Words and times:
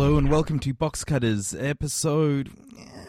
Hello 0.00 0.16
and 0.16 0.30
welcome 0.30 0.58
to 0.60 0.72
Box 0.72 1.04
Cutters 1.04 1.54
episode. 1.54 2.48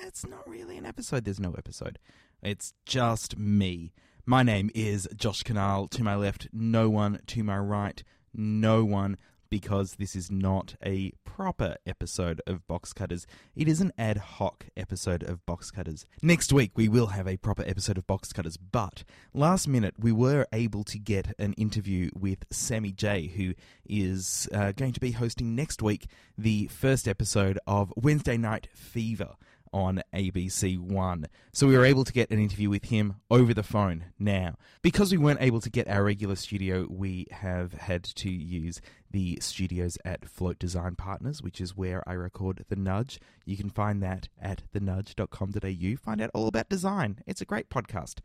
It's 0.01 0.27
not 0.27 0.45
really 0.45 0.77
an 0.77 0.85
episode. 0.85 1.23
There's 1.23 1.39
no 1.39 1.53
episode. 1.57 1.97
It's 2.43 2.73
just 2.85 3.37
me. 3.37 3.93
My 4.25 4.43
name 4.43 4.69
is 4.75 5.07
Josh 5.15 5.41
Kinal. 5.43 5.89
To 5.91 6.03
my 6.03 6.15
left, 6.15 6.49
no 6.51 6.89
one. 6.89 7.21
To 7.27 7.45
my 7.45 7.57
right, 7.59 8.03
no 8.33 8.83
one. 8.83 9.15
Because 9.51 9.95
this 9.95 10.15
is 10.15 10.31
not 10.31 10.75
a 10.81 11.11
proper 11.25 11.75
episode 11.85 12.41
of 12.47 12.65
Box 12.67 12.93
Cutters. 12.93 13.27
It 13.53 13.67
is 13.67 13.81
an 13.81 13.91
ad 13.97 14.15
hoc 14.15 14.67
episode 14.77 15.23
of 15.23 15.45
Box 15.45 15.71
Cutters. 15.71 16.05
Next 16.23 16.53
week, 16.53 16.71
we 16.75 16.87
will 16.87 17.07
have 17.07 17.27
a 17.27 17.35
proper 17.35 17.63
episode 17.67 17.97
of 17.97 18.07
Box 18.07 18.31
Cutters, 18.31 18.55
but 18.55 19.03
last 19.33 19.67
minute, 19.67 19.95
we 19.99 20.13
were 20.13 20.47
able 20.53 20.85
to 20.85 20.97
get 20.97 21.35
an 21.37 21.51
interview 21.53 22.09
with 22.17 22.45
Sammy 22.49 22.93
J, 22.93 23.27
who 23.27 23.53
is 23.85 24.47
uh, 24.53 24.71
going 24.71 24.93
to 24.93 25.01
be 25.01 25.11
hosting 25.11 25.53
next 25.53 25.81
week 25.81 26.07
the 26.37 26.67
first 26.67 27.05
episode 27.05 27.59
of 27.67 27.91
Wednesday 27.97 28.37
Night 28.37 28.69
Fever 28.73 29.35
on 29.73 30.01
ABC 30.13 30.77
One. 30.77 31.27
So 31.53 31.67
we 31.67 31.77
were 31.77 31.85
able 31.85 32.03
to 32.03 32.13
get 32.13 32.29
an 32.31 32.39
interview 32.39 32.69
with 32.69 32.85
him 32.85 33.15
over 33.29 33.53
the 33.53 33.63
phone 33.63 34.05
now. 34.19 34.57
Because 34.81 35.11
we 35.11 35.17
weren't 35.17 35.41
able 35.41 35.61
to 35.61 35.69
get 35.69 35.87
our 35.87 36.03
regular 36.03 36.35
studio, 36.35 36.87
we 36.89 37.27
have 37.31 37.73
had 37.73 38.03
to 38.03 38.29
use 38.29 38.81
the 39.09 39.37
studios 39.41 39.97
at 40.05 40.29
Float 40.29 40.59
Design 40.59 40.95
Partners, 40.95 41.41
which 41.41 41.59
is 41.61 41.75
where 41.75 42.07
I 42.07 42.13
record 42.13 42.65
The 42.69 42.75
Nudge. 42.75 43.19
You 43.45 43.57
can 43.57 43.69
find 43.69 44.01
that 44.03 44.29
at 44.41 44.63
thenudge.com.au. 44.73 45.95
Find 45.97 46.21
out 46.21 46.31
all 46.33 46.47
about 46.47 46.69
design. 46.69 47.19
It's 47.25 47.41
a 47.41 47.45
great 47.45 47.69
podcast. 47.69 48.19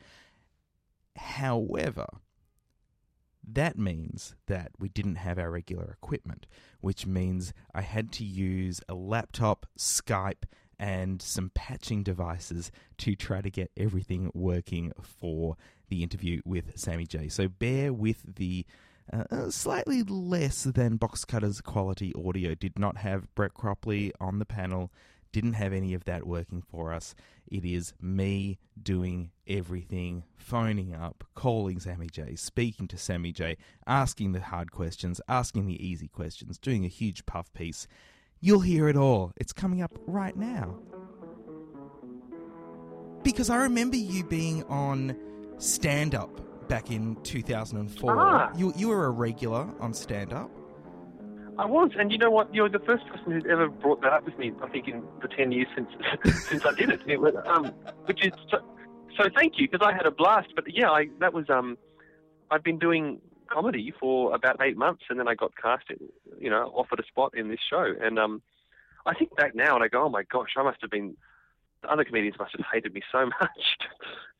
However, 1.16 2.06
that 3.46 3.78
means 3.78 4.34
that 4.46 4.72
we 4.78 4.88
didn't 4.88 5.16
have 5.16 5.38
our 5.38 5.50
regular 5.50 5.96
equipment, 6.02 6.46
which 6.80 7.06
means 7.06 7.52
I 7.74 7.82
had 7.82 8.10
to 8.12 8.24
use 8.24 8.80
a 8.88 8.94
laptop, 8.94 9.66
Skype, 9.78 10.44
and 10.78 11.22
some 11.22 11.50
patching 11.54 12.02
devices 12.02 12.70
to 12.98 13.14
try 13.14 13.40
to 13.40 13.50
get 13.50 13.70
everything 13.76 14.30
working 14.34 14.92
for 15.00 15.56
the 15.88 16.02
interview 16.02 16.40
with 16.44 16.78
Sammy 16.78 17.06
J. 17.06 17.28
So 17.28 17.48
bear 17.48 17.92
with 17.92 18.36
the 18.36 18.66
uh, 19.12 19.24
uh, 19.30 19.50
slightly 19.50 20.02
less 20.02 20.64
than 20.64 20.96
box 20.96 21.24
cutters 21.24 21.60
quality 21.60 22.12
audio. 22.14 22.54
Did 22.54 22.78
not 22.78 22.98
have 22.98 23.32
Brett 23.34 23.54
Cropley 23.54 24.10
on 24.20 24.38
the 24.38 24.44
panel. 24.44 24.90
Didn't 25.32 25.54
have 25.54 25.72
any 25.72 25.94
of 25.94 26.04
that 26.04 26.26
working 26.26 26.62
for 26.62 26.92
us. 26.92 27.14
It 27.46 27.64
is 27.64 27.92
me 28.00 28.58
doing 28.80 29.30
everything, 29.46 30.24
phoning 30.36 30.94
up, 30.94 31.24
calling 31.34 31.78
Sammy 31.78 32.08
J, 32.08 32.34
speaking 32.36 32.88
to 32.88 32.98
Sammy 32.98 33.32
J, 33.32 33.56
asking 33.86 34.32
the 34.32 34.40
hard 34.40 34.72
questions, 34.72 35.20
asking 35.28 35.66
the 35.66 35.86
easy 35.86 36.08
questions, 36.08 36.58
doing 36.58 36.84
a 36.84 36.88
huge 36.88 37.26
puff 37.26 37.52
piece. 37.52 37.86
You'll 38.40 38.60
hear 38.60 38.88
it 38.88 38.96
all. 38.96 39.32
It's 39.36 39.52
coming 39.52 39.82
up 39.82 39.98
right 40.06 40.36
now. 40.36 40.78
Because 43.22 43.50
I 43.50 43.56
remember 43.56 43.96
you 43.96 44.24
being 44.24 44.62
on 44.64 45.16
stand 45.58 46.14
up 46.14 46.68
back 46.68 46.90
in 46.90 47.16
2004. 47.22 48.16
Ah. 48.16 48.52
You, 48.56 48.72
you 48.76 48.88
were 48.88 49.06
a 49.06 49.10
regular 49.10 49.68
on 49.80 49.94
stand 49.94 50.32
up. 50.32 50.50
I 51.58 51.64
was, 51.64 51.90
and 51.98 52.12
you 52.12 52.18
know 52.18 52.30
what? 52.30 52.54
You're 52.54 52.68
the 52.68 52.80
first 52.80 53.06
person 53.06 53.32
who's 53.32 53.44
ever 53.50 53.68
brought 53.68 54.02
that 54.02 54.12
up 54.12 54.26
with 54.26 54.38
me. 54.38 54.52
I 54.62 54.68
think 54.68 54.88
in 54.88 55.02
the 55.22 55.28
ten 55.28 55.52
years 55.52 55.68
since 55.74 55.88
since 56.48 56.66
I 56.66 56.74
did 56.74 56.90
it, 56.90 57.00
it 57.06 57.18
was, 57.18 57.34
um, 57.46 57.72
which 58.04 58.26
is 58.26 58.32
so, 58.50 58.58
so. 59.16 59.30
Thank 59.34 59.54
you, 59.56 59.66
because 59.66 59.86
I 59.86 59.94
had 59.94 60.04
a 60.04 60.10
blast. 60.10 60.48
But 60.54 60.64
yeah, 60.68 60.90
I 60.90 61.06
that 61.20 61.32
was 61.32 61.48
um, 61.48 61.78
I've 62.50 62.62
been 62.62 62.78
doing 62.78 63.20
comedy 63.46 63.92
for 63.98 64.34
about 64.34 64.60
eight 64.60 64.76
months, 64.76 65.04
and 65.10 65.18
then 65.18 65.28
I 65.28 65.34
got 65.34 65.56
cast, 65.56 65.90
in, 65.90 65.98
you 66.38 66.50
know, 66.50 66.72
offered 66.74 67.00
a 67.00 67.06
spot 67.06 67.36
in 67.36 67.48
this 67.48 67.60
show, 67.68 67.94
and 68.00 68.18
um, 68.18 68.42
I 69.06 69.14
think 69.14 69.34
back 69.36 69.54
now 69.54 69.74
and 69.74 69.84
I 69.84 69.88
go, 69.88 70.04
oh 70.04 70.08
my 70.08 70.24
gosh, 70.24 70.50
I 70.56 70.62
must 70.62 70.80
have 70.82 70.90
been. 70.90 71.16
The 71.82 71.92
other 71.92 72.04
comedians 72.04 72.38
must 72.38 72.52
have 72.56 72.64
hated 72.72 72.94
me 72.94 73.02
so 73.12 73.26
much. 73.40 73.78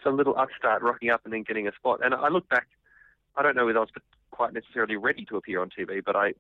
Some 0.02 0.16
little 0.16 0.36
upstart 0.36 0.82
rocking 0.82 1.10
up 1.10 1.20
and 1.24 1.32
then 1.32 1.42
getting 1.42 1.68
a 1.68 1.72
spot, 1.72 2.00
and 2.04 2.14
I 2.14 2.28
look 2.28 2.48
back. 2.48 2.66
I 3.36 3.42
don't 3.42 3.56
know 3.56 3.66
whether 3.66 3.78
I 3.78 3.82
was 3.82 3.90
quite 4.30 4.52
necessarily 4.54 4.96
ready 4.96 5.24
to 5.26 5.36
appear 5.36 5.60
on 5.60 5.70
TV, 5.70 6.02
but 6.04 6.16
I 6.16 6.34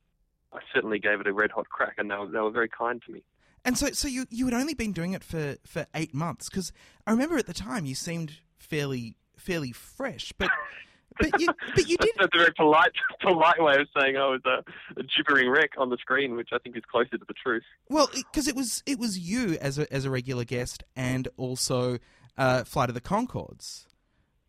I 0.52 0.60
certainly 0.72 0.98
gave 0.98 1.20
it 1.20 1.26
a 1.26 1.32
red 1.32 1.50
hot 1.50 1.68
crack, 1.68 1.94
and 1.98 2.10
they 2.10 2.16
were, 2.16 2.26
they 2.26 2.40
were 2.40 2.50
very 2.50 2.68
kind 2.68 3.02
to 3.06 3.12
me. 3.12 3.22
And 3.64 3.76
so, 3.76 3.88
so 3.92 4.08
you 4.08 4.26
you 4.30 4.44
had 4.44 4.54
only 4.54 4.74
been 4.74 4.92
doing 4.92 5.12
it 5.12 5.24
for, 5.24 5.56
for 5.66 5.86
eight 5.94 6.14
months 6.14 6.48
because 6.48 6.72
I 7.06 7.10
remember 7.10 7.36
at 7.36 7.46
the 7.46 7.54
time 7.54 7.84
you 7.84 7.94
seemed 7.94 8.38
fairly 8.58 9.16
fairly 9.36 9.72
fresh, 9.72 10.32
but 10.38 10.50
but 11.18 11.40
you 11.40 11.48
but 11.74 11.88
you 11.88 11.96
did 11.98 12.10
That's 12.18 12.30
a 12.34 12.38
very 12.38 12.52
polite, 12.56 12.92
polite 13.20 13.62
way 13.62 13.76
of 13.80 13.88
saying 13.98 14.16
I 14.16 14.26
was 14.26 14.40
a, 14.44 14.62
a 14.98 15.02
gibbering 15.16 15.50
wreck 15.50 15.70
on 15.78 15.90
the 15.90 15.96
screen, 15.98 16.36
which 16.36 16.50
I 16.52 16.58
think 16.58 16.76
is 16.76 16.82
closer 16.90 17.18
to 17.18 17.24
the 17.26 17.34
truth. 17.34 17.64
well 17.88 18.08
because 18.14 18.48
it 18.48 18.56
was 18.56 18.82
it 18.86 18.98
was 18.98 19.18
you 19.18 19.56
as 19.60 19.78
a 19.78 19.92
as 19.92 20.04
a 20.04 20.10
regular 20.10 20.44
guest 20.44 20.84
and 20.94 21.28
also 21.36 21.98
uh, 22.38 22.64
Flight 22.64 22.88
of 22.88 22.94
the 22.94 23.00
Conchords. 23.00 23.86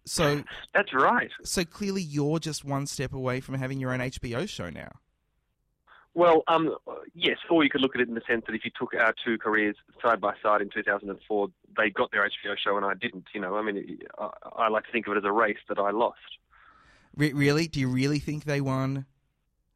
So 0.06 0.44
That's 0.74 0.94
right. 0.94 1.30
so 1.44 1.64
clearly 1.64 2.02
you're 2.02 2.40
just 2.40 2.64
one 2.64 2.88
step 2.88 3.14
away 3.14 3.40
from 3.40 3.56
having 3.56 3.80
your 3.80 3.94
own 3.94 4.00
HBO 4.00 4.48
show 4.48 4.70
now. 4.70 4.92
Well, 6.14 6.42
um, 6.48 6.76
yes, 7.14 7.38
or 7.48 7.64
you 7.64 7.70
could 7.70 7.82
look 7.82 7.94
at 7.94 8.02
it 8.02 8.08
in 8.08 8.16
the 8.16 8.22
sense 8.28 8.44
that 8.48 8.56
if 8.56 8.66
you 8.66 8.72
took 8.76 8.96
our 8.96 9.14
two 9.24 9.38
careers 9.38 9.76
side 10.02 10.20
by 10.20 10.34
side 10.42 10.62
in 10.62 10.70
2004, 10.74 11.48
they 11.78 11.92
got 11.92 12.12
their 12.12 12.24
HBO 12.24 12.56
show 12.58 12.76
and 12.76 12.84
I 12.84 12.96
didn't. 12.96 13.26
You 13.36 13.42
know, 13.42 13.56
I 13.56 13.62
mean, 13.62 14.00
I, 14.18 14.30
I 14.56 14.70
like 14.70 14.86
to 14.86 14.92
think 14.92 15.06
of 15.06 15.14
it 15.14 15.18
as 15.18 15.26
a 15.26 15.32
race 15.32 15.60
that 15.70 15.78
I 15.78 15.92
lost. 15.92 16.18
Re- 17.18 17.34
really? 17.34 17.68
Do 17.68 17.80
you 17.80 17.90
really 17.90 18.20
think 18.20 18.46
they 18.46 18.62
won? 18.62 19.06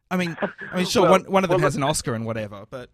I 0.09 0.17
mean, 0.17 0.37
I 0.71 0.77
mean, 0.77 0.85
sure, 0.89 1.03
Well- 1.03 1.11
one 1.11 1.23
one 1.23 1.43
of 1.43 1.49
them 1.49 1.59
well, 1.59 1.67
has 1.67 1.75
an 1.75 1.83
Oscar 1.83 2.13
and 2.13 2.25
whatever, 2.25 2.65
but 2.69 2.89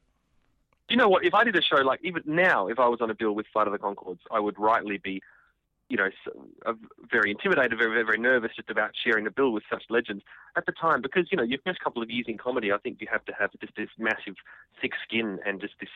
you 0.90 0.96
know 0.96 1.09
what? 1.09 1.25
If 1.25 1.34
I 1.34 1.44
did 1.44 1.56
a 1.56 1.62
show 1.62 1.78
like 1.78 2.00
even 2.03 2.24
now, 2.25 2.68
if 2.68 2.80
I 2.80 2.88
was 2.88 3.02
on 3.02 3.09
a 3.09 3.16
bill 3.16 3.34
with 3.34 3.46
Flight 3.52 3.68
of 3.68 3.74
the 3.74 3.80
Conchords, 3.80 4.19
I 4.31 4.40
would 4.40 4.58
rightly 4.58 4.97
be, 4.97 5.22
you 5.90 5.97
know, 5.97 6.08
very 7.12 7.31
intimidated, 7.31 7.78
very, 7.78 7.91
very, 7.91 8.03
very 8.06 8.19
nervous 8.19 8.52
just 8.56 8.69
about 8.69 8.91
sharing 9.03 9.28
a 9.28 9.31
bill 9.31 9.52
with 9.52 9.63
such 9.69 9.84
legends 9.90 10.24
at 10.56 10.66
the 10.66 10.72
time. 10.72 11.02
Because 11.02 11.28
you 11.29 11.38
know, 11.38 11.44
your 11.44 11.59
first 11.66 11.81
couple 11.81 12.02
of 12.02 12.09
years 12.09 12.25
in 12.29 12.38
comedy, 12.38 12.72
I 12.72 12.78
think 12.78 13.02
you 13.02 13.08
have 13.12 13.25
to 13.25 13.34
have 13.38 13.52
just 13.59 13.75
this 13.75 13.90
massive 13.97 14.35
thick 14.81 14.94
skin 15.03 15.40
and 15.46 15.59
just 15.59 15.74
this 15.81 15.90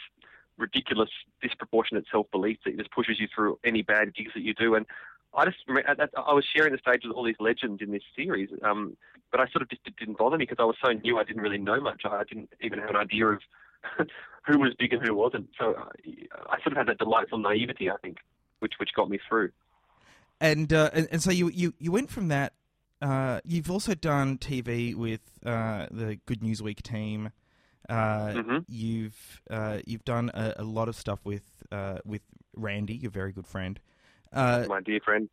ridiculous, 0.58 1.10
disproportionate 1.42 2.06
self 2.12 2.30
belief 2.32 2.58
that 2.66 2.78
just 2.78 2.92
pushes 2.92 3.20
you 3.20 3.28
through 3.34 3.60
any 3.64 3.82
bad 3.84 4.14
gigs 4.14 4.32
that 4.36 4.42
you 4.44 4.54
do. 4.54 4.76
And 4.76 4.86
I 5.34 5.46
just, 5.46 5.58
that- 5.68 6.10
I 6.18 6.34
was 6.34 6.46
sharing 6.56 6.74
the 6.74 6.80
stage 6.80 7.02
with 7.06 7.16
all 7.16 7.24
these 7.24 7.40
legends 7.40 7.82
in 7.82 7.92
this 7.92 8.04
series, 8.16 8.50
um, 8.64 8.98
but 9.32 9.40
I 9.40 9.48
sort 9.50 9.62
of 9.62 9.70
just 9.70 9.82
didn't 9.98 10.18
bother 10.18 10.38
me 10.38 10.46
because 10.46 10.58
I 10.60 10.66
was 10.66 10.76
so 10.84 10.92
new. 10.92 11.18
I 11.18 11.24
didn't 11.24 11.42
really 11.42 11.58
know 11.58 11.80
much. 11.80 12.02
I 12.06 12.24
didn't 12.24 12.50
even 12.62 12.80
have 12.80 12.90
an 12.90 12.98
idea 12.98 13.28
of 13.28 13.40
who 14.46 14.60
was 14.60 14.74
big 14.78 14.94
and 14.94 15.02
who 15.06 15.14
wasn't. 15.16 15.50
So 15.60 15.74
uh, 15.74 15.86
I 16.50 16.58
sort 16.62 16.74
of 16.74 16.78
had 16.78 16.88
that 16.88 16.98
delightful 16.98 17.38
naivety, 17.38 17.90
I 17.90 17.96
think, 18.02 18.18
which 18.60 18.74
which 18.78 18.90
got 18.96 19.10
me 19.10 19.20
through. 19.28 19.52
and 20.40 20.72
uh, 20.74 20.90
and, 20.94 21.08
and 21.12 21.24
so 21.24 21.32
you, 21.32 21.50
you 21.50 21.74
you 21.80 21.92
went 21.92 22.10
from 22.10 22.28
that. 22.28 22.54
Uh, 23.02 23.40
you've 23.46 23.72
also 23.72 23.96
done 23.96 24.38
TV 24.38 24.94
with 24.94 25.22
uh, 25.46 25.88
the 25.90 26.20
Good 26.28 26.44
News 26.44 26.62
Week 26.62 26.84
team. 26.84 27.32
Uh, 27.90 28.34
Mhm. 28.34 28.66
You've 28.68 29.42
uh, 29.50 29.80
you've 29.88 30.06
done 30.06 30.30
a, 30.34 30.54
a 30.58 30.64
lot 30.64 30.88
of 30.88 30.96
stuff 30.96 31.20
with 31.24 31.44
uh, 31.72 31.98
with 32.06 32.22
Randy, 32.56 32.94
your 32.96 33.12
very 33.12 33.32
good 33.32 33.48
friend. 33.48 33.80
Uh, 34.34 34.66
My 34.68 34.82
dear 34.82 35.00
friend. 35.04 35.30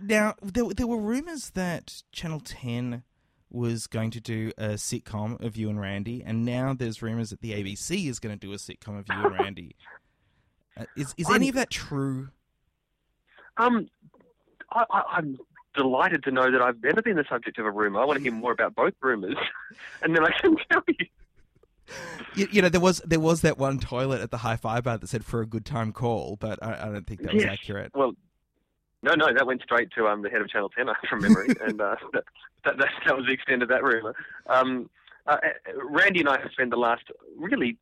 now 0.00 0.34
there 0.42 0.64
there 0.76 0.86
were 0.86 0.98
rumors 0.98 1.50
that 1.50 2.02
Channel 2.12 2.40
Ten 2.40 3.02
was 3.50 3.86
going 3.86 4.10
to 4.10 4.20
do 4.20 4.50
a 4.58 4.70
sitcom 4.70 5.40
of 5.44 5.56
you 5.56 5.70
and 5.70 5.80
Randy, 5.80 6.22
and 6.24 6.44
now 6.44 6.74
there's 6.74 7.00
rumors 7.02 7.30
that 7.30 7.40
the 7.40 7.52
ABC 7.52 8.08
is 8.08 8.18
going 8.18 8.36
to 8.36 8.46
do 8.46 8.52
a 8.52 8.56
sitcom 8.56 8.98
of 8.98 9.06
you 9.08 9.14
and 9.14 9.32
Randy. 9.40 9.76
Uh, 10.76 10.84
is 10.96 11.14
is 11.16 11.30
any 11.30 11.48
of 11.48 11.54
that 11.54 11.70
true? 11.70 12.28
Um, 13.56 13.88
I, 14.72 14.84
I, 14.90 15.02
I'm 15.16 15.38
delighted 15.76 16.24
to 16.24 16.32
know 16.32 16.50
that 16.50 16.60
I've 16.60 16.82
never 16.82 17.00
been 17.00 17.16
the 17.16 17.24
subject 17.28 17.58
of 17.58 17.66
a 17.66 17.70
rumor. 17.70 18.00
I 18.00 18.04
want 18.04 18.16
to 18.18 18.22
hear 18.22 18.32
more 18.32 18.50
about 18.52 18.74
both 18.74 18.94
rumors, 19.00 19.36
and 20.02 20.14
then 20.16 20.24
I 20.24 20.30
can 20.32 20.56
tell 20.70 20.82
you. 20.88 21.06
You, 22.34 22.48
you 22.50 22.62
know, 22.62 22.68
there 22.70 22.80
was 22.80 23.00
there 23.04 23.20
was 23.20 23.42
that 23.42 23.56
one 23.58 23.78
toilet 23.78 24.20
at 24.20 24.30
the 24.32 24.38
Hi-Fi 24.38 24.80
bar 24.80 24.98
that 24.98 25.06
said 25.06 25.24
"for 25.24 25.40
a 25.42 25.46
good 25.46 25.64
time 25.64 25.92
call," 25.92 26.36
but 26.40 26.60
I, 26.62 26.88
I 26.88 26.92
don't 26.92 27.06
think 27.06 27.22
that 27.22 27.34
was 27.34 27.44
Yes. 27.44 27.52
accurate. 27.52 27.92
Well, 27.94 28.14
no, 29.04 29.14
no, 29.14 29.32
that 29.32 29.46
went 29.46 29.62
straight 29.62 29.90
to 29.96 30.06
um, 30.06 30.22
the 30.22 30.30
head 30.30 30.40
of 30.40 30.48
Channel 30.48 30.70
10 30.70 30.86
from 31.08 31.20
memory, 31.20 31.48
and 31.60 31.80
uh, 31.80 31.96
that, 32.12 32.24
that, 32.64 32.76
that, 32.78 33.16
was 33.16 33.26
the 33.26 33.32
extent 33.32 33.62
of 33.62 33.68
that 33.68 33.84
rumour. 33.84 34.14
Um, 34.46 34.88
uh, 35.26 35.36
Randy 35.76 36.20
and 36.20 36.28
I 36.28 36.40
have 36.40 36.50
spent 36.52 36.70
the 36.70 36.76
last 36.76 37.04
really 37.36 37.76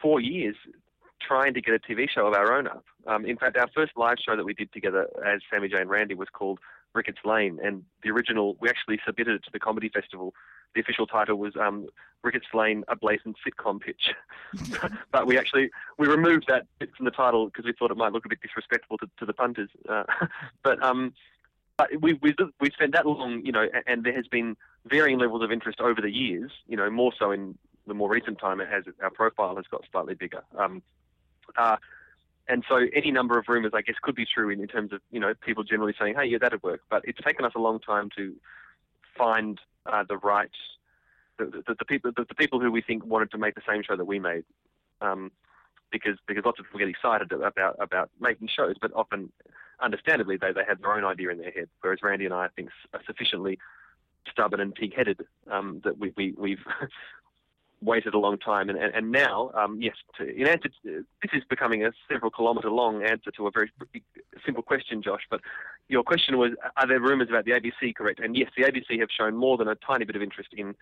four 0.00 0.20
years 0.20 0.56
trying 1.26 1.54
to 1.54 1.60
get 1.60 1.74
a 1.74 1.78
TV 1.78 2.08
show 2.08 2.26
of 2.26 2.34
our 2.34 2.56
own 2.56 2.66
up. 2.66 2.84
Um, 3.06 3.24
in 3.24 3.36
fact, 3.36 3.56
our 3.56 3.68
first 3.74 3.92
live 3.96 4.16
show 4.24 4.36
that 4.36 4.44
we 4.44 4.54
did 4.54 4.72
together 4.72 5.08
as 5.26 5.40
Sammy 5.50 5.68
J 5.68 5.80
and 5.80 5.90
Randy 5.90 6.14
was 6.14 6.28
called 6.32 6.58
Ricketts 6.94 7.20
Lane, 7.24 7.58
and 7.62 7.82
the 8.02 8.10
original 8.10 8.56
we 8.60 8.68
actually 8.68 9.00
submitted 9.04 9.34
it 9.34 9.44
to 9.44 9.50
the 9.52 9.58
Comedy 9.58 9.88
Festival. 9.88 10.34
The 10.74 10.80
official 10.80 11.06
title 11.06 11.36
was 11.36 11.54
um, 11.56 11.86
Ricketts 12.22 12.46
Lane, 12.52 12.84
a 12.88 12.96
blatant 12.96 13.36
sitcom 13.46 13.80
pitch, 13.80 14.12
but 15.12 15.26
we 15.26 15.38
actually 15.38 15.70
we 15.98 16.06
removed 16.06 16.46
that 16.48 16.66
bit 16.78 16.94
from 16.96 17.04
the 17.04 17.10
title 17.10 17.46
because 17.46 17.64
we 17.64 17.72
thought 17.72 17.90
it 17.90 17.96
might 17.96 18.12
look 18.12 18.24
a 18.26 18.28
bit 18.28 18.40
disrespectful 18.40 18.98
to, 18.98 19.08
to 19.18 19.26
the 19.26 19.32
punters. 19.32 19.70
Uh, 19.88 20.04
but 20.62 20.82
um, 20.82 21.12
but 21.76 21.90
we 22.00 22.14
we 22.14 22.34
we 22.60 22.70
spent 22.70 22.92
that 22.92 23.06
long, 23.06 23.42
you 23.44 23.52
know, 23.52 23.62
a- 23.72 23.90
and 23.90 24.04
there 24.04 24.14
has 24.14 24.26
been 24.26 24.56
varying 24.86 25.18
levels 25.18 25.42
of 25.42 25.52
interest 25.52 25.80
over 25.80 26.00
the 26.00 26.10
years. 26.10 26.50
You 26.66 26.76
know, 26.76 26.90
more 26.90 27.12
so 27.18 27.30
in 27.30 27.56
the 27.86 27.94
more 27.94 28.10
recent 28.10 28.38
time 28.38 28.60
it 28.60 28.68
has 28.68 28.84
our 29.02 29.10
profile 29.10 29.56
has 29.56 29.66
got 29.70 29.84
slightly 29.90 30.14
bigger. 30.14 30.42
Um, 30.58 30.82
uh, 31.56 31.76
and 32.48 32.64
so 32.68 32.86
any 32.94 33.10
number 33.10 33.38
of 33.38 33.48
rumours, 33.48 33.72
I 33.74 33.82
guess, 33.82 33.96
could 34.02 34.14
be 34.14 34.26
true 34.26 34.50
in, 34.50 34.60
in 34.60 34.68
terms 34.68 34.92
of 34.92 35.00
you 35.10 35.20
know 35.20 35.34
people 35.34 35.64
generally 35.64 35.94
saying, 35.98 36.14
"Hey, 36.16 36.26
yeah, 36.26 36.38
that'd 36.38 36.62
work." 36.62 36.82
But 36.90 37.04
it's 37.06 37.20
taken 37.20 37.44
us 37.44 37.52
a 37.54 37.60
long 37.60 37.80
time 37.80 38.10
to 38.16 38.34
find 39.16 39.58
uh, 39.86 40.04
the 40.08 40.16
right 40.18 40.50
the, 41.38 41.46
the, 41.66 41.74
the 41.78 41.84
people 41.84 42.12
the, 42.16 42.24
the, 42.28 42.34
people 42.34 42.60
who 42.60 42.70
we 42.70 42.80
think 42.80 43.04
wanted 43.04 43.30
to 43.32 43.38
make 43.38 43.54
the 43.54 43.62
same 43.68 43.82
show 43.82 43.96
that 43.96 44.04
we 44.04 44.18
made. 44.18 44.44
Um, 45.00 45.30
because 45.94 46.18
because 46.26 46.44
lots 46.44 46.58
of 46.58 46.66
people 46.66 46.80
get 46.80 46.88
excited 46.88 47.32
about 47.32 47.76
about 47.80 48.10
making 48.20 48.48
shows, 48.48 48.74
but 48.80 48.92
often, 48.94 49.30
understandably, 49.80 50.36
they 50.36 50.52
they 50.52 50.64
have 50.66 50.80
their 50.80 50.92
own 50.92 51.04
idea 51.04 51.30
in 51.30 51.38
their 51.38 51.52
head. 51.52 51.68
Whereas 51.80 52.00
Randy 52.02 52.24
and 52.24 52.34
I, 52.34 52.46
I 52.46 52.48
think, 52.48 52.70
are 52.92 53.00
sufficiently 53.06 53.58
stubborn 54.30 54.60
and 54.60 54.74
pig-headed 54.74 55.20
um, 55.50 55.80
that 55.84 55.98
we, 55.98 56.12
we 56.16 56.34
we've 56.36 56.64
waited 57.80 58.14
a 58.14 58.18
long 58.18 58.38
time, 58.38 58.68
and, 58.70 58.78
and, 58.78 58.94
and 58.94 59.12
now, 59.12 59.50
um, 59.54 59.78
yes, 59.80 59.94
to, 60.18 60.26
in 60.26 60.48
answer, 60.48 60.70
to, 60.82 61.04
this 61.22 61.30
is 61.32 61.42
becoming 61.48 61.84
a 61.84 61.92
several 62.10 62.30
kilometre 62.30 62.70
long 62.70 63.04
answer 63.04 63.30
to 63.30 63.46
a 63.46 63.50
very 63.50 63.70
simple 64.44 64.62
question, 64.62 65.02
Josh. 65.02 65.22
But 65.30 65.40
your 65.88 66.02
question 66.02 66.38
was, 66.38 66.52
are 66.76 66.86
there 66.86 67.00
rumours 67.00 67.28
about 67.28 67.44
the 67.44 67.52
ABC? 67.52 67.94
Correct? 67.94 68.20
And 68.20 68.36
yes, 68.36 68.50
the 68.56 68.64
ABC 68.64 69.00
have 69.00 69.08
shown 69.16 69.36
more 69.36 69.56
than 69.56 69.68
a 69.68 69.74
tiny 69.74 70.04
bit 70.04 70.16
of 70.16 70.22
interest 70.22 70.50
in 70.56 70.74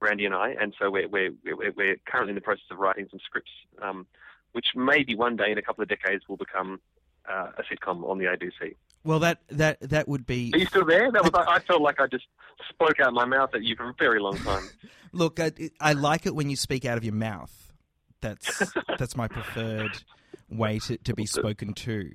Randy 0.00 0.26
and 0.26 0.34
I, 0.34 0.54
and 0.60 0.74
so 0.78 0.90
we're 0.90 1.08
we're 1.08 1.32
we're, 1.44 1.96
currently 2.06 2.30
in 2.30 2.34
the 2.36 2.40
process 2.40 2.64
of 2.70 2.78
writing 2.78 3.08
some 3.10 3.18
scripts, 3.24 3.50
um, 3.82 4.06
which 4.52 4.66
maybe 4.76 5.14
one 5.16 5.36
day 5.36 5.50
in 5.50 5.58
a 5.58 5.62
couple 5.62 5.82
of 5.82 5.88
decades 5.88 6.24
will 6.28 6.36
become 6.36 6.80
uh, 7.28 7.50
a 7.58 7.62
sitcom 7.62 8.08
on 8.08 8.18
the 8.18 8.26
ABC. 8.26 8.76
Well, 9.04 9.18
that 9.20 9.38
that 9.48 9.80
that 9.80 10.08
would 10.08 10.26
be. 10.26 10.50
Are 10.54 10.58
you 10.58 10.66
still 10.66 10.84
there? 10.84 11.10
That 11.10 11.22
was. 11.24 11.32
I 11.48 11.60
felt 11.60 11.82
like 11.82 12.00
I 12.00 12.06
just 12.06 12.26
spoke 12.68 13.00
out 13.00 13.12
my 13.12 13.24
mouth 13.24 13.50
at 13.54 13.62
you 13.62 13.74
for 13.76 13.88
a 13.88 13.94
very 13.98 14.20
long 14.20 14.36
time. 14.38 14.68
Look, 15.12 15.40
I, 15.40 15.52
I 15.80 15.94
like 15.94 16.26
it 16.26 16.34
when 16.34 16.50
you 16.50 16.56
speak 16.56 16.84
out 16.84 16.98
of 16.98 17.04
your 17.04 17.14
mouth. 17.14 17.72
That's 18.20 18.72
that's 18.98 19.16
my 19.16 19.28
preferred 19.28 20.02
way 20.48 20.78
to, 20.80 20.96
to 20.98 21.14
be 21.14 21.26
spoken 21.26 21.74
to. 21.74 22.10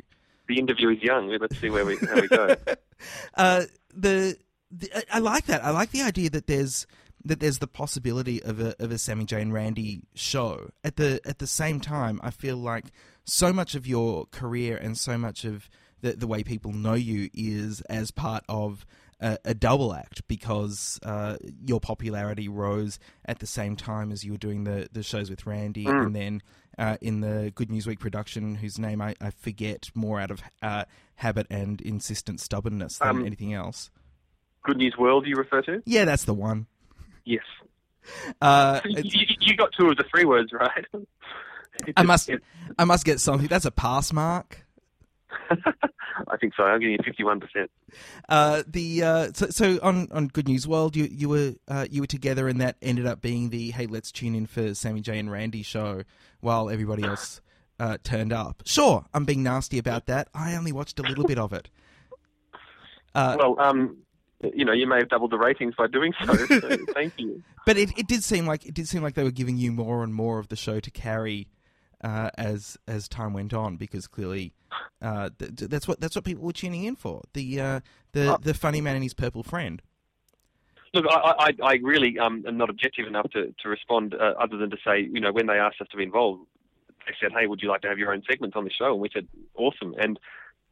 The 0.47 0.59
interview 0.59 0.89
is 0.89 1.01
young. 1.01 1.29
Let's 1.39 1.57
see 1.59 1.69
where 1.69 1.85
we 1.85 1.97
how 1.97 2.15
we 2.15 2.27
go. 2.27 2.55
uh, 3.35 3.63
the, 3.93 4.37
the 4.71 5.15
I 5.15 5.19
like 5.19 5.45
that. 5.45 5.63
I 5.63 5.71
like 5.71 5.91
the 5.91 6.01
idea 6.01 6.29
that 6.31 6.47
there's 6.47 6.85
that 7.25 7.39
there's 7.39 7.59
the 7.59 7.67
possibility 7.67 8.43
of 8.43 8.59
a 8.59 8.75
of 8.83 8.91
a 8.91 8.97
Sammy 8.97 9.25
J 9.25 9.41
and 9.41 9.53
Randy 9.53 10.03
show. 10.15 10.69
At 10.83 10.97
the 10.97 11.21
at 11.25 11.39
the 11.39 11.47
same 11.47 11.79
time, 11.79 12.19
I 12.23 12.31
feel 12.31 12.57
like 12.57 12.85
so 13.23 13.53
much 13.53 13.75
of 13.75 13.87
your 13.87 14.25
career 14.27 14.75
and 14.75 14.97
so 14.97 15.17
much 15.17 15.45
of 15.45 15.69
the, 16.01 16.13
the 16.13 16.27
way 16.27 16.43
people 16.43 16.73
know 16.73 16.93
you 16.93 17.29
is 17.33 17.81
as 17.81 18.11
part 18.11 18.43
of 18.49 18.85
a, 19.21 19.37
a 19.45 19.53
double 19.53 19.93
act 19.93 20.27
because 20.27 20.99
uh, 21.03 21.37
your 21.65 21.79
popularity 21.79 22.49
rose 22.49 22.99
at 23.25 23.39
the 23.39 23.47
same 23.47 23.75
time 23.75 24.11
as 24.11 24.23
you 24.23 24.33
were 24.33 24.37
doing 24.37 24.65
the, 24.65 24.89
the 24.91 25.01
shows 25.01 25.29
with 25.29 25.45
Randy 25.45 25.85
mm. 25.85 26.05
and 26.05 26.15
then 26.15 26.41
uh, 26.77 26.97
in 27.01 27.21
the 27.21 27.51
Good 27.55 27.69
News 27.69 27.87
Week 27.87 27.99
production, 27.99 28.55
whose 28.55 28.79
name 28.79 29.01
I, 29.01 29.15
I 29.21 29.29
forget 29.31 29.89
more 29.93 30.19
out 30.19 30.31
of 30.31 30.41
uh, 30.61 30.85
habit 31.15 31.47
and 31.49 31.81
insistent 31.81 32.39
stubbornness 32.39 32.97
than 32.97 33.09
um, 33.09 33.25
anything 33.25 33.53
else. 33.53 33.89
Good 34.63 34.77
News 34.77 34.95
World, 34.97 35.27
you 35.27 35.35
refer 35.35 35.61
to? 35.63 35.81
Yeah, 35.85 36.05
that's 36.05 36.25
the 36.25 36.33
one. 36.33 36.67
Yes. 37.25 37.43
Uh, 38.41 38.81
you, 38.85 39.25
you, 39.39 39.55
got 39.55 39.71
two 39.77 39.89
of 39.89 39.97
the 39.97 40.03
three 40.03 40.25
words 40.25 40.51
right. 40.51 40.85
I 41.97 42.03
must, 42.03 42.29
I 42.77 42.83
must 42.83 43.05
get 43.05 43.19
something. 43.19 43.47
That's 43.47 43.65
a 43.65 43.71
pass 43.71 44.11
mark. 44.11 44.65
I 46.33 46.37
think 46.37 46.53
so. 46.57 46.63
I'm 46.63 46.79
getting 46.79 46.97
fifty-one 47.03 47.39
percent. 47.39 47.69
Uh, 48.27 48.63
the 48.65 49.03
uh, 49.03 49.31
so, 49.33 49.47
so 49.49 49.79
on 49.83 50.07
on 50.11 50.27
Good 50.29 50.47
News 50.47 50.67
World, 50.67 50.95
you 50.95 51.03
you 51.05 51.29
were 51.29 51.53
uh, 51.67 51.85
you 51.91 52.01
were 52.01 52.07
together, 52.07 52.47
and 52.47 52.59
that 52.59 52.75
ended 52.81 53.05
up 53.05 53.21
being 53.21 53.51
the 53.51 53.69
hey, 53.69 53.85
let's 53.85 54.11
tune 54.11 54.33
in 54.33 54.47
for 54.47 54.73
Sammy 54.73 55.01
J 55.01 55.19
and 55.19 55.31
Randy 55.31 55.61
show 55.61 56.03
while 56.41 56.71
everybody 56.71 57.03
else 57.03 57.39
uh, 57.79 57.99
turned 58.03 58.33
up. 58.33 58.63
Sure, 58.65 59.05
I'm 59.13 59.25
being 59.25 59.43
nasty 59.43 59.77
about 59.77 60.07
that. 60.07 60.27
I 60.33 60.55
only 60.55 60.71
watched 60.71 60.97
a 60.97 61.03
little 61.03 61.23
bit 61.23 61.37
of 61.37 61.53
it. 61.53 61.69
Uh, 63.13 63.35
well, 63.37 63.55
um, 63.59 63.97
you 64.41 64.65
know, 64.65 64.73
you 64.73 64.87
may 64.87 64.97
have 64.97 65.09
doubled 65.09 65.29
the 65.29 65.37
ratings 65.37 65.75
by 65.75 65.85
doing 65.85 66.13
so. 66.25 66.33
so 66.33 66.77
thank 66.93 67.13
you. 67.17 67.43
But 67.65 67.77
it, 67.77 67.97
it 67.97 68.07
did 68.09 68.25
seem 68.25 68.45
like 68.45 68.65
it 68.65 68.73
did 68.73 68.89
seem 68.89 69.03
like 69.03 69.13
they 69.13 69.23
were 69.23 69.31
giving 69.31 69.55
you 69.55 69.71
more 69.71 70.03
and 70.03 70.13
more 70.13 70.37
of 70.37 70.49
the 70.49 70.57
show 70.57 70.81
to 70.81 70.91
carry 70.91 71.47
uh, 72.03 72.29
as 72.37 72.77
as 72.87 73.07
time 73.07 73.33
went 73.33 73.53
on 73.53 73.77
because 73.77 74.07
clearly 74.07 74.53
uh, 75.01 75.29
th- 75.39 75.69
that's 75.69 75.87
what 75.87 75.99
that's 75.99 76.15
what 76.15 76.25
people 76.25 76.43
were 76.43 76.53
tuning 76.53 76.83
in 76.83 76.95
for 76.95 77.21
the 77.33 77.59
uh, 77.59 77.79
the 78.11 78.33
uh, 78.33 78.37
the 78.37 78.53
funny 78.53 78.81
man 78.81 78.95
and 78.95 79.03
his 79.03 79.13
purple 79.13 79.43
friend. 79.43 79.81
Look, 80.93 81.05
I, 81.09 81.33
I, 81.39 81.65
I 81.65 81.73
really 81.81 82.19
um, 82.19 82.43
am 82.47 82.57
not 82.57 82.69
objective 82.69 83.07
enough 83.07 83.29
to 83.31 83.53
to 83.63 83.69
respond 83.69 84.13
uh, 84.13 84.33
other 84.39 84.57
than 84.57 84.69
to 84.69 84.77
say 84.85 85.01
you 85.01 85.19
know 85.19 85.31
when 85.31 85.47
they 85.47 85.57
asked 85.57 85.81
us 85.81 85.87
to 85.89 85.97
be 85.97 86.03
involved, 86.03 86.45
they 87.05 87.13
said, 87.19 87.31
hey, 87.31 87.47
would 87.47 87.61
you 87.61 87.69
like 87.69 87.81
to 87.81 87.87
have 87.87 87.97
your 87.97 88.13
own 88.13 88.23
segment 88.29 88.55
on 88.55 88.63
the 88.63 88.71
show? 88.71 88.91
And 88.91 89.01
we 89.01 89.09
said, 89.13 89.27
awesome. 89.55 89.95
And 89.97 90.19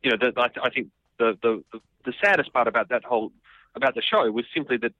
you 0.04 0.12
know, 0.12 0.18
the, 0.20 0.40
I, 0.40 0.50
I 0.64 0.70
think 0.70 0.90
the, 1.18 1.38
the 1.42 1.64
the 2.06 2.14
saddest 2.24 2.54
part 2.54 2.68
about 2.68 2.90
that 2.90 3.04
whole 3.04 3.32
about 3.76 3.96
the 3.96 4.02
show 4.02 4.30
was 4.32 4.46
simply 4.54 4.78
that 4.78 4.94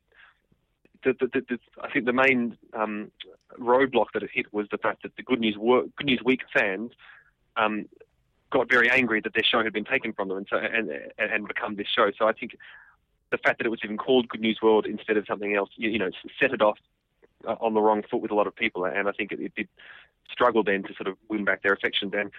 the, 1.04 1.14
the, 1.20 1.28
the, 1.50 1.60
I 1.82 1.92
think 1.92 2.06
the 2.06 2.14
main 2.14 2.58
um, 2.74 3.12
roadblock 3.60 4.08
that 4.14 4.24
it 4.24 4.30
hit 4.34 4.54
was 4.54 4.68
the 4.72 4.78
fact 4.78 5.04
that 5.04 5.16
the 5.16 5.24
Good 5.24 5.40
News 5.40 5.56
Good 5.56 6.06
News 6.06 6.22
Week 6.24 6.42
fans 6.54 6.92
um, 7.58 7.88
got 8.52 8.70
very 8.70 8.90
angry 8.90 9.22
that 9.22 9.34
their 9.34 9.44
show 9.44 9.64
had 9.64 9.74
been 9.74 9.86
taken 9.86 10.14
from 10.14 10.28
them 10.30 10.38
and 10.38 10.48
so 10.50 10.58
and 10.58 10.92
and 11.18 11.48
become 11.48 11.76
this 11.76 11.88
show. 11.88 12.12
So 12.18 12.28
I 12.28 12.34
think 12.34 12.58
the 13.32 13.38
fact 13.38 13.60
that 13.60 13.66
it 13.66 13.70
was 13.70 13.80
even 13.84 13.98
called 13.98 14.28
Good 14.28 14.42
News 14.42 14.60
World 14.62 14.86
instead 14.86 15.18
of 15.18 15.26
something 15.26 15.56
else, 15.56 15.70
you, 15.76 15.90
you 15.90 16.00
know, 16.00 16.12
set 16.40 16.52
it 16.52 16.62
off 16.62 16.78
uh, 17.48 17.56
on 17.60 17.74
the 17.74 17.82
wrong 17.82 18.04
foot 18.10 18.22
with 18.22 18.32
a 18.32 18.36
lot 18.36 18.48
of 18.48 18.56
people, 18.56 18.86
and 18.86 19.08
I 19.08 19.12
think 19.14 19.32
it, 19.32 19.40
it 19.40 19.56
did 19.56 19.68
struggle 20.32 20.64
then 20.64 20.84
to 20.84 20.94
sort 20.94 21.08
of 21.08 21.18
win 21.30 21.46
back 21.46 21.64
their 21.64 21.74
affections. 21.74 22.14
And 22.16 22.32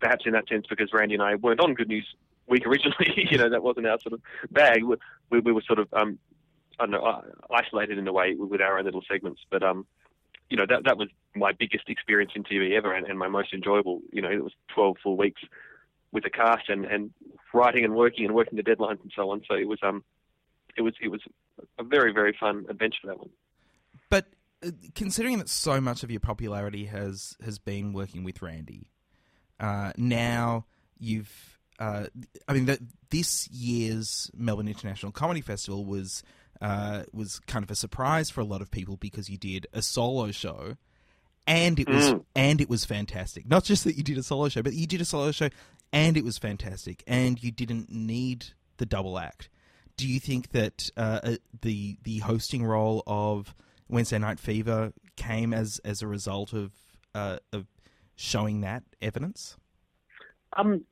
perhaps 0.00 0.26
in 0.26 0.32
that 0.32 0.48
sense, 0.48 0.66
because 0.68 0.92
Randy 0.92 1.14
and 1.14 1.22
I 1.22 1.36
weren't 1.36 1.60
on 1.60 1.74
Good 1.74 1.88
News 1.88 2.06
Week 2.46 2.66
originally, 2.66 3.28
you 3.30 3.38
know, 3.38 3.48
that 3.48 3.62
wasn't 3.62 3.86
our 3.86 4.00
sort 4.00 4.14
of 4.14 4.20
bag. 4.50 4.82
We, 5.30 5.40
we 5.40 5.52
were 5.52 5.62
sort 5.62 5.78
of 5.78 5.88
um, 5.92 6.18
Know, 6.88 7.22
isolated 7.50 7.98
in 7.98 8.08
a 8.08 8.12
way 8.12 8.34
with 8.34 8.60
our 8.60 8.78
own 8.78 8.84
little 8.84 9.02
segments. 9.10 9.40
But 9.50 9.62
um, 9.62 9.86
you 10.48 10.56
know, 10.56 10.66
that 10.68 10.84
that 10.84 10.96
was 10.96 11.08
my 11.34 11.52
biggest 11.52 11.88
experience 11.88 12.32
in 12.34 12.42
TV 12.42 12.76
ever, 12.76 12.94
and, 12.94 13.06
and 13.06 13.18
my 13.18 13.28
most 13.28 13.52
enjoyable. 13.52 14.00
You 14.12 14.22
know, 14.22 14.30
it 14.30 14.42
was 14.42 14.52
12 14.74 14.96
full 15.02 15.16
weeks 15.16 15.42
with 16.12 16.24
the 16.24 16.30
cast 16.30 16.68
and 16.68 16.84
and 16.84 17.10
writing 17.52 17.84
and 17.84 17.94
working 17.94 18.24
and 18.24 18.34
working 18.34 18.56
the 18.56 18.62
deadlines 18.62 19.00
and 19.02 19.12
so 19.14 19.30
on. 19.30 19.42
So 19.48 19.54
it 19.54 19.68
was 19.68 19.78
um, 19.82 20.04
it 20.76 20.82
was 20.82 20.94
it 21.00 21.08
was 21.08 21.20
a 21.78 21.84
very 21.84 22.12
very 22.12 22.36
fun 22.38 22.66
adventure 22.68 23.06
that 23.06 23.18
one. 23.18 23.30
But 24.08 24.26
uh, 24.64 24.70
considering 24.94 25.38
that 25.38 25.48
so 25.48 25.80
much 25.80 26.02
of 26.02 26.10
your 26.10 26.20
popularity 26.20 26.86
has 26.86 27.36
has 27.44 27.58
been 27.58 27.92
working 27.92 28.24
with 28.24 28.42
Randy, 28.42 28.90
uh, 29.58 29.92
now 29.96 30.66
you've 30.98 31.58
uh, 31.80 32.06
I 32.46 32.52
mean, 32.52 32.66
the, 32.66 32.78
this 33.08 33.48
year's 33.48 34.30
Melbourne 34.36 34.68
International 34.68 35.10
Comedy 35.10 35.40
Festival 35.40 35.84
was 35.84 36.22
uh, 36.60 37.04
was 37.12 37.40
kind 37.46 37.62
of 37.62 37.70
a 37.70 37.74
surprise 37.74 38.30
for 38.30 38.40
a 38.40 38.44
lot 38.44 38.60
of 38.60 38.70
people 38.70 38.96
because 38.96 39.30
you 39.30 39.38
did 39.38 39.66
a 39.72 39.82
solo 39.82 40.30
show, 40.30 40.76
and 41.46 41.78
it 41.78 41.88
was 41.88 42.12
mm. 42.12 42.24
and 42.34 42.60
it 42.60 42.68
was 42.68 42.84
fantastic. 42.84 43.48
Not 43.48 43.64
just 43.64 43.84
that 43.84 43.96
you 43.96 44.02
did 44.02 44.18
a 44.18 44.22
solo 44.22 44.48
show, 44.48 44.62
but 44.62 44.74
you 44.74 44.86
did 44.86 45.00
a 45.00 45.04
solo 45.04 45.32
show, 45.32 45.48
and 45.92 46.16
it 46.16 46.24
was 46.24 46.38
fantastic, 46.38 47.02
and 47.06 47.42
you 47.42 47.50
didn't 47.50 47.90
need 47.90 48.46
the 48.76 48.86
double 48.86 49.18
act. 49.18 49.48
Do 49.96 50.06
you 50.06 50.20
think 50.20 50.50
that 50.52 50.90
uh, 50.96 51.20
uh 51.22 51.36
the 51.62 51.96
the 52.04 52.18
hosting 52.18 52.64
role 52.64 53.02
of 53.06 53.54
Wednesday 53.88 54.18
Night 54.18 54.38
Fever 54.38 54.92
came 55.16 55.52
as 55.52 55.80
as 55.84 56.02
a 56.02 56.06
result 56.06 56.52
of 56.52 56.72
uh, 57.14 57.38
of 57.52 57.66
showing 58.16 58.60
that 58.60 58.82
evidence? 59.00 59.56
Um, 60.56 60.84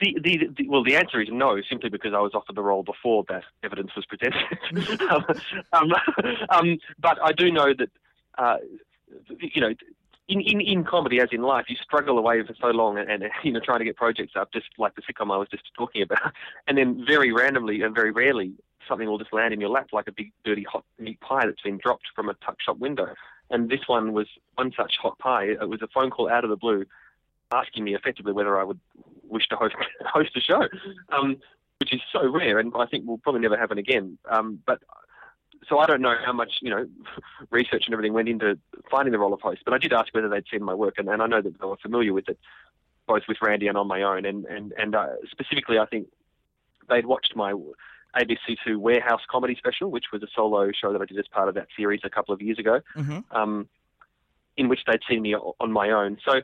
the, 0.00 0.16
the, 0.22 0.48
the, 0.56 0.68
well, 0.68 0.84
the 0.84 0.96
answer 0.96 1.20
is 1.20 1.28
no, 1.30 1.60
simply 1.68 1.88
because 1.88 2.12
I 2.12 2.20
was 2.20 2.32
offered 2.34 2.56
the 2.56 2.62
role 2.62 2.82
before 2.82 3.24
that 3.28 3.44
evidence 3.62 3.92
was 3.96 4.04
presented. 4.04 5.00
um, 5.10 5.24
um, 5.72 5.92
um, 6.50 6.78
but 6.98 7.18
I 7.22 7.32
do 7.32 7.50
know 7.50 7.72
that, 7.72 7.90
uh, 8.36 8.58
you 9.40 9.60
know, 9.60 9.74
in, 10.28 10.40
in, 10.40 10.60
in 10.60 10.84
comedy, 10.84 11.20
as 11.20 11.28
in 11.32 11.42
life, 11.42 11.66
you 11.68 11.76
struggle 11.76 12.18
away 12.18 12.42
for 12.42 12.54
so 12.60 12.68
long 12.68 12.98
and, 12.98 13.08
and, 13.08 13.24
you 13.42 13.52
know, 13.52 13.60
trying 13.60 13.78
to 13.78 13.84
get 13.84 13.96
projects 13.96 14.32
up, 14.36 14.52
just 14.52 14.66
like 14.76 14.94
the 14.96 15.02
sitcom 15.02 15.32
I 15.32 15.38
was 15.38 15.48
just 15.48 15.64
talking 15.76 16.02
about. 16.02 16.32
And 16.66 16.76
then 16.76 17.04
very 17.06 17.32
randomly 17.32 17.82
and 17.82 17.94
very 17.94 18.10
rarely, 18.10 18.52
something 18.88 19.08
will 19.08 19.18
just 19.18 19.32
land 19.32 19.54
in 19.54 19.60
your 19.60 19.70
lap 19.70 19.88
like 19.92 20.08
a 20.08 20.12
big, 20.12 20.32
dirty, 20.44 20.64
hot 20.64 20.84
meat 20.98 21.20
pie 21.20 21.46
that's 21.46 21.62
been 21.62 21.78
dropped 21.78 22.06
from 22.14 22.28
a 22.28 22.34
tuck 22.34 22.60
shop 22.60 22.78
window. 22.78 23.14
And 23.50 23.70
this 23.70 23.86
one 23.86 24.12
was 24.12 24.26
one 24.56 24.72
such 24.76 24.94
hot 25.00 25.18
pie. 25.18 25.44
It 25.44 25.68
was 25.68 25.80
a 25.80 25.88
phone 25.88 26.10
call 26.10 26.28
out 26.28 26.44
of 26.44 26.50
the 26.50 26.56
blue 26.56 26.84
asking 27.52 27.84
me 27.84 27.94
effectively 27.94 28.32
whether 28.32 28.58
I 28.58 28.64
would 28.64 28.80
wish 29.28 29.46
to 29.48 29.56
host 29.56 29.74
host 30.04 30.30
a 30.36 30.40
show, 30.40 30.62
um, 31.10 31.36
which 31.80 31.92
is 31.92 32.00
so 32.12 32.28
rare, 32.28 32.58
and 32.58 32.72
I 32.78 32.86
think 32.86 33.06
will 33.06 33.18
probably 33.18 33.40
never 33.40 33.56
happen 33.56 33.78
again. 33.78 34.18
Um, 34.30 34.60
but 34.66 34.80
so 35.68 35.78
I 35.78 35.86
don't 35.86 36.02
know 36.02 36.14
how 36.24 36.32
much 36.32 36.54
you 36.60 36.70
know 36.70 36.86
research 37.50 37.84
and 37.86 37.94
everything 37.94 38.12
went 38.12 38.28
into 38.28 38.58
finding 38.90 39.12
the 39.12 39.18
role 39.18 39.34
of 39.34 39.40
host, 39.40 39.62
but 39.64 39.74
I 39.74 39.78
did 39.78 39.92
ask 39.92 40.12
whether 40.14 40.28
they'd 40.28 40.44
seen 40.50 40.62
my 40.62 40.74
work, 40.74 40.94
and, 40.98 41.08
and 41.08 41.22
I 41.22 41.26
know 41.26 41.42
that 41.42 41.58
they 41.58 41.66
were 41.66 41.76
familiar 41.76 42.12
with 42.12 42.28
it, 42.28 42.38
both 43.06 43.22
with 43.28 43.38
Randy 43.40 43.68
and 43.68 43.76
on 43.76 43.88
my 43.88 44.02
own, 44.02 44.24
and 44.24 44.44
and 44.46 44.72
and 44.78 44.94
uh, 44.94 45.08
specifically, 45.30 45.78
I 45.78 45.86
think 45.86 46.08
they'd 46.88 47.06
watched 47.06 47.34
my 47.34 47.52
ABC2 48.16 48.76
Warehouse 48.78 49.22
comedy 49.30 49.56
special, 49.56 49.90
which 49.90 50.06
was 50.12 50.22
a 50.22 50.28
solo 50.34 50.70
show 50.72 50.92
that 50.92 51.02
I 51.02 51.04
did 51.04 51.18
as 51.18 51.26
part 51.28 51.48
of 51.48 51.54
that 51.56 51.68
series 51.76 52.00
a 52.04 52.10
couple 52.10 52.34
of 52.34 52.40
years 52.40 52.58
ago. 52.58 52.80
Mm-hmm. 52.96 53.18
Um, 53.36 53.68
in 54.56 54.68
which 54.68 54.80
they'd 54.86 55.00
seen 55.08 55.22
me 55.22 55.34
on 55.34 55.72
my 55.72 55.90
own. 55.90 56.18
So, 56.24 56.40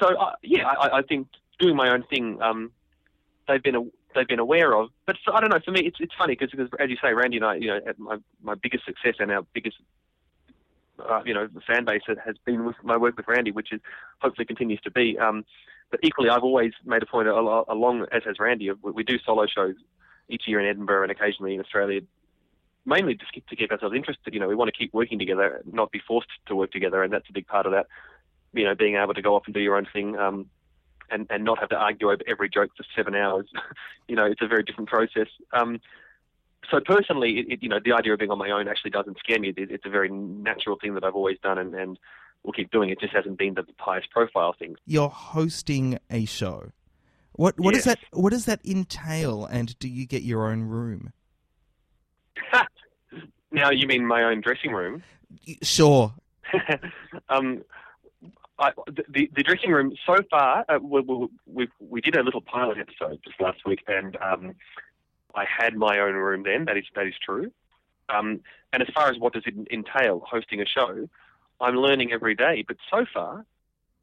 so 0.00 0.16
uh, 0.16 0.32
yeah, 0.42 0.66
I, 0.66 0.98
I 0.98 1.02
think 1.02 1.28
doing 1.58 1.76
my 1.76 1.90
own 1.90 2.04
thing, 2.04 2.40
um, 2.42 2.72
they've 3.48 3.62
been 3.62 3.76
a, 3.76 3.82
they've 4.14 4.28
been 4.28 4.38
aware 4.38 4.74
of. 4.74 4.90
But 5.06 5.16
I 5.32 5.40
don't 5.40 5.50
know. 5.50 5.60
For 5.64 5.70
me, 5.70 5.80
it's 5.80 5.98
it's 6.00 6.14
funny 6.18 6.36
because 6.38 6.68
as 6.78 6.90
you 6.90 6.96
say, 7.02 7.12
Randy 7.12 7.36
and 7.36 7.46
I, 7.46 7.54
you 7.56 7.68
know, 7.68 7.80
my 7.98 8.18
my 8.42 8.54
biggest 8.54 8.84
success 8.84 9.14
and 9.18 9.30
our 9.30 9.42
biggest 9.52 9.76
uh, 10.98 11.22
you 11.24 11.34
know, 11.34 11.46
the 11.46 11.60
fan 11.60 11.84
base 11.84 12.02
has 12.06 12.36
been 12.44 12.64
with 12.64 12.76
my 12.82 12.96
work 12.96 13.16
with 13.16 13.28
Randy, 13.28 13.52
which 13.52 13.72
is 13.72 13.80
hopefully 14.20 14.44
continues 14.46 14.80
to 14.82 14.90
be. 14.90 15.18
Um, 15.18 15.44
but 15.90 16.00
equally, 16.02 16.30
I've 16.30 16.42
always 16.42 16.72
made 16.84 17.02
a 17.02 17.06
point, 17.06 17.28
along 17.28 18.06
as 18.12 18.22
has 18.24 18.38
Randy, 18.38 18.70
we 18.70 19.04
do 19.04 19.18
solo 19.24 19.46
shows 19.46 19.76
each 20.28 20.48
year 20.48 20.58
in 20.58 20.66
Edinburgh 20.66 21.04
and 21.04 21.12
occasionally 21.12 21.54
in 21.54 21.60
Australia, 21.60 22.00
mainly 22.84 23.14
just 23.14 23.32
to 23.48 23.56
keep 23.56 23.70
ourselves 23.70 23.94
interested. 23.94 24.34
You 24.34 24.40
know, 24.40 24.48
we 24.48 24.56
want 24.56 24.72
to 24.72 24.76
keep 24.76 24.92
working 24.92 25.18
together, 25.18 25.62
not 25.70 25.92
be 25.92 26.00
forced 26.06 26.28
to 26.46 26.56
work 26.56 26.72
together, 26.72 27.02
and 27.02 27.12
that's 27.12 27.28
a 27.28 27.32
big 27.32 27.46
part 27.46 27.66
of 27.66 27.72
that. 27.72 27.86
You 28.52 28.64
know, 28.64 28.74
being 28.74 28.96
able 28.96 29.14
to 29.14 29.22
go 29.22 29.36
off 29.36 29.42
and 29.46 29.54
do 29.54 29.60
your 29.60 29.76
own 29.76 29.86
thing, 29.92 30.16
um, 30.16 30.46
and 31.10 31.26
and 31.30 31.44
not 31.44 31.58
have 31.58 31.68
to 31.70 31.76
argue 31.76 32.10
over 32.10 32.22
every 32.26 32.48
joke 32.48 32.70
for 32.76 32.84
seven 32.94 33.14
hours. 33.14 33.48
you 34.08 34.16
know, 34.16 34.24
it's 34.24 34.42
a 34.42 34.46
very 34.46 34.62
different 34.62 34.88
process. 34.88 35.28
Um, 35.52 35.80
so 36.70 36.80
personally, 36.80 37.38
it, 37.38 37.52
it, 37.52 37.62
you 37.62 37.68
know, 37.68 37.78
the 37.84 37.92
idea 37.92 38.12
of 38.12 38.18
being 38.18 38.30
on 38.30 38.38
my 38.38 38.50
own 38.50 38.68
actually 38.68 38.90
doesn't 38.90 39.18
scare 39.18 39.38
me. 39.38 39.50
It, 39.56 39.70
it's 39.70 39.86
a 39.86 39.90
very 39.90 40.10
natural 40.10 40.76
thing 40.80 40.94
that 40.94 41.04
I've 41.04 41.14
always 41.14 41.38
done, 41.42 41.58
and, 41.58 41.74
and 41.74 41.98
will 42.42 42.52
keep 42.52 42.70
doing. 42.70 42.90
It 42.90 43.00
just 43.00 43.12
hasn't 43.12 43.38
been 43.38 43.54
the 43.54 43.64
highest 43.78 44.10
profile 44.10 44.54
thing. 44.58 44.76
You're 44.86 45.08
hosting 45.08 45.98
a 46.10 46.24
show. 46.24 46.70
What 47.32 47.58
what 47.60 47.74
yes. 47.74 47.84
does 47.84 47.94
that 47.94 47.98
what 48.12 48.30
does 48.30 48.44
that 48.46 48.64
entail? 48.64 49.44
And 49.44 49.78
do 49.78 49.88
you 49.88 50.06
get 50.06 50.22
your 50.22 50.50
own 50.50 50.62
room? 50.62 51.12
now 53.52 53.70
you 53.70 53.86
mean 53.86 54.06
my 54.06 54.24
own 54.24 54.40
dressing 54.40 54.72
room? 54.72 55.02
Sure. 55.62 56.14
um, 57.28 57.62
I, 58.58 58.72
the, 58.86 59.30
the 59.34 59.42
dressing 59.42 59.70
room 59.70 59.92
so 60.06 60.16
far, 60.30 60.64
uh, 60.68 60.78
we, 60.80 61.28
we, 61.46 61.68
we, 61.78 62.00
did 62.00 62.16
a 62.16 62.22
little 62.22 62.40
pilot 62.40 62.78
episode 62.78 63.20
just 63.22 63.38
last 63.40 63.58
week, 63.66 63.82
and 63.86 64.16
um, 64.16 64.54
I 65.34 65.44
had 65.44 65.76
my 65.76 65.98
own 65.98 66.14
room 66.14 66.42
then. 66.42 66.64
That 66.64 66.78
is 66.78 66.84
that 66.94 67.06
is 67.06 67.14
true. 67.22 67.52
Um, 68.08 68.40
and 68.72 68.82
as 68.82 68.88
far 68.94 69.10
as 69.10 69.18
what 69.18 69.34
does 69.34 69.42
it 69.46 69.54
entail 69.70 70.22
hosting 70.26 70.60
a 70.60 70.66
show, 70.66 71.08
I'm 71.60 71.76
learning 71.76 72.12
every 72.12 72.34
day. 72.34 72.64
But 72.66 72.78
so 72.90 73.04
far, 73.12 73.44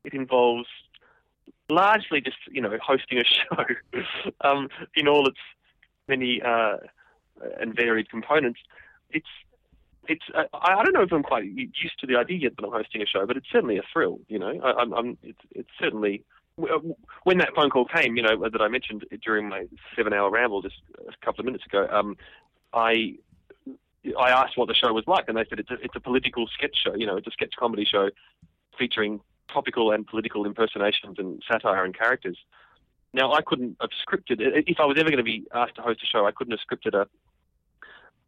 it 0.03 0.13
involves 0.13 0.67
largely 1.69 2.21
just 2.21 2.37
you 2.51 2.61
know 2.61 2.77
hosting 2.81 3.19
a 3.19 3.23
show 3.25 3.65
um, 4.41 4.69
in 4.95 5.07
all 5.07 5.27
its 5.27 5.39
many 6.07 6.41
uh, 6.43 6.77
and 7.59 7.75
varied 7.75 8.09
components. 8.09 8.59
It's 9.09 9.27
it's 10.07 10.23
uh, 10.35 10.43
I 10.53 10.83
don't 10.83 10.93
know 10.93 11.01
if 11.01 11.11
I'm 11.11 11.23
quite 11.23 11.45
used 11.45 11.99
to 11.99 12.07
the 12.07 12.17
idea 12.17 12.37
yet 12.37 12.55
that 12.57 12.65
I'm 12.65 12.71
hosting 12.71 13.01
a 13.01 13.05
show, 13.05 13.25
but 13.25 13.37
it's 13.37 13.47
certainly 13.51 13.77
a 13.77 13.83
thrill. 13.91 14.19
You 14.27 14.39
know, 14.39 14.59
I, 14.63 14.81
I'm, 14.81 14.93
I'm 14.93 15.17
it's 15.23 15.39
it's 15.51 15.69
certainly 15.79 16.23
uh, 16.61 16.79
when 17.23 17.37
that 17.39 17.49
phone 17.55 17.69
call 17.69 17.85
came, 17.85 18.15
you 18.15 18.23
know, 18.23 18.49
that 18.49 18.61
I 18.61 18.67
mentioned 18.67 19.05
during 19.23 19.49
my 19.49 19.65
seven-hour 19.95 20.29
ramble 20.29 20.61
just 20.61 20.75
a 20.99 21.25
couple 21.25 21.41
of 21.41 21.45
minutes 21.45 21.65
ago, 21.65 21.87
um, 21.91 22.17
I 22.73 23.15
I 24.19 24.29
asked 24.29 24.57
what 24.57 24.67
the 24.67 24.75
show 24.75 24.91
was 24.91 25.05
like, 25.07 25.25
and 25.27 25.37
they 25.37 25.45
said 25.49 25.59
it's 25.59 25.71
a, 25.71 25.75
it's 25.75 25.95
a 25.95 25.99
political 25.99 26.47
sketch 26.47 26.75
show. 26.83 26.95
You 26.95 27.07
know, 27.07 27.17
it's 27.17 27.27
a 27.27 27.31
sketch 27.31 27.53
comedy 27.57 27.85
show 27.85 28.09
featuring 28.77 29.21
topical 29.51 29.91
and 29.91 30.05
political 30.05 30.45
impersonations 30.45 31.15
and 31.17 31.41
satire 31.49 31.85
and 31.85 31.97
characters. 31.97 32.37
Now, 33.13 33.33
I 33.33 33.41
couldn't 33.41 33.77
have 33.79 33.91
scripted 34.05 34.37
if 34.67 34.79
I 34.79 34.85
was 34.85 34.97
ever 34.99 35.09
going 35.09 35.17
to 35.17 35.23
be 35.23 35.45
asked 35.53 35.75
to 35.75 35.81
host 35.81 36.01
a 36.03 36.07
show. 36.07 36.25
I 36.25 36.31
couldn't 36.31 36.57
have 36.57 36.59
scripted 36.67 36.95
a 36.95 37.07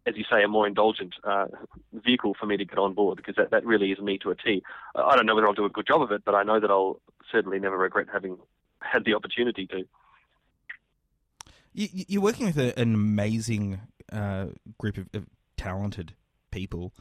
as 0.08 0.16
you 0.16 0.24
say, 0.30 0.44
a 0.44 0.48
more 0.48 0.68
indulgent 0.68 1.16
uh, 1.24 1.48
vehicle 1.94 2.36
for 2.40 2.46
me 2.46 2.58
to 2.58 2.66
get 2.66 2.78
on 2.78 2.94
board 2.94 3.18
because 3.18 3.36
that, 3.36 3.52
that 3.52 3.66
really 3.66 3.92
is 3.92 4.00
me 4.00 4.18
to 4.20 4.30
a 4.30 4.36
T. 4.36 4.64
I 4.96 5.16
don't 5.16 5.26
know 5.26 5.34
whether 5.34 5.48
I'll 5.48 5.54
do 5.54 5.66
a 5.66 5.70
good 5.70 5.88
job 5.88 6.02
of 6.02 6.12
it, 6.12 6.24
but 6.24 6.36
I 6.36 6.44
know 6.44 6.60
that 6.60 6.70
I'll 6.70 7.00
certainly 7.32 7.60
never 7.60 7.78
regret 7.78 8.08
having 8.12 8.38
had 8.82 9.04
the 9.06 9.16
opportunity 9.16 9.68
to. 9.68 9.84
You, 11.74 12.20
are 12.20 12.24
working 12.24 12.46
with 12.46 12.58
a, 12.58 12.78
an 12.80 12.94
amazing 12.94 13.82
uh, 14.12 14.48
group 14.78 14.98
of, 14.98 15.10
of, 15.14 15.26
talented 15.58 16.14
people. 16.52 16.94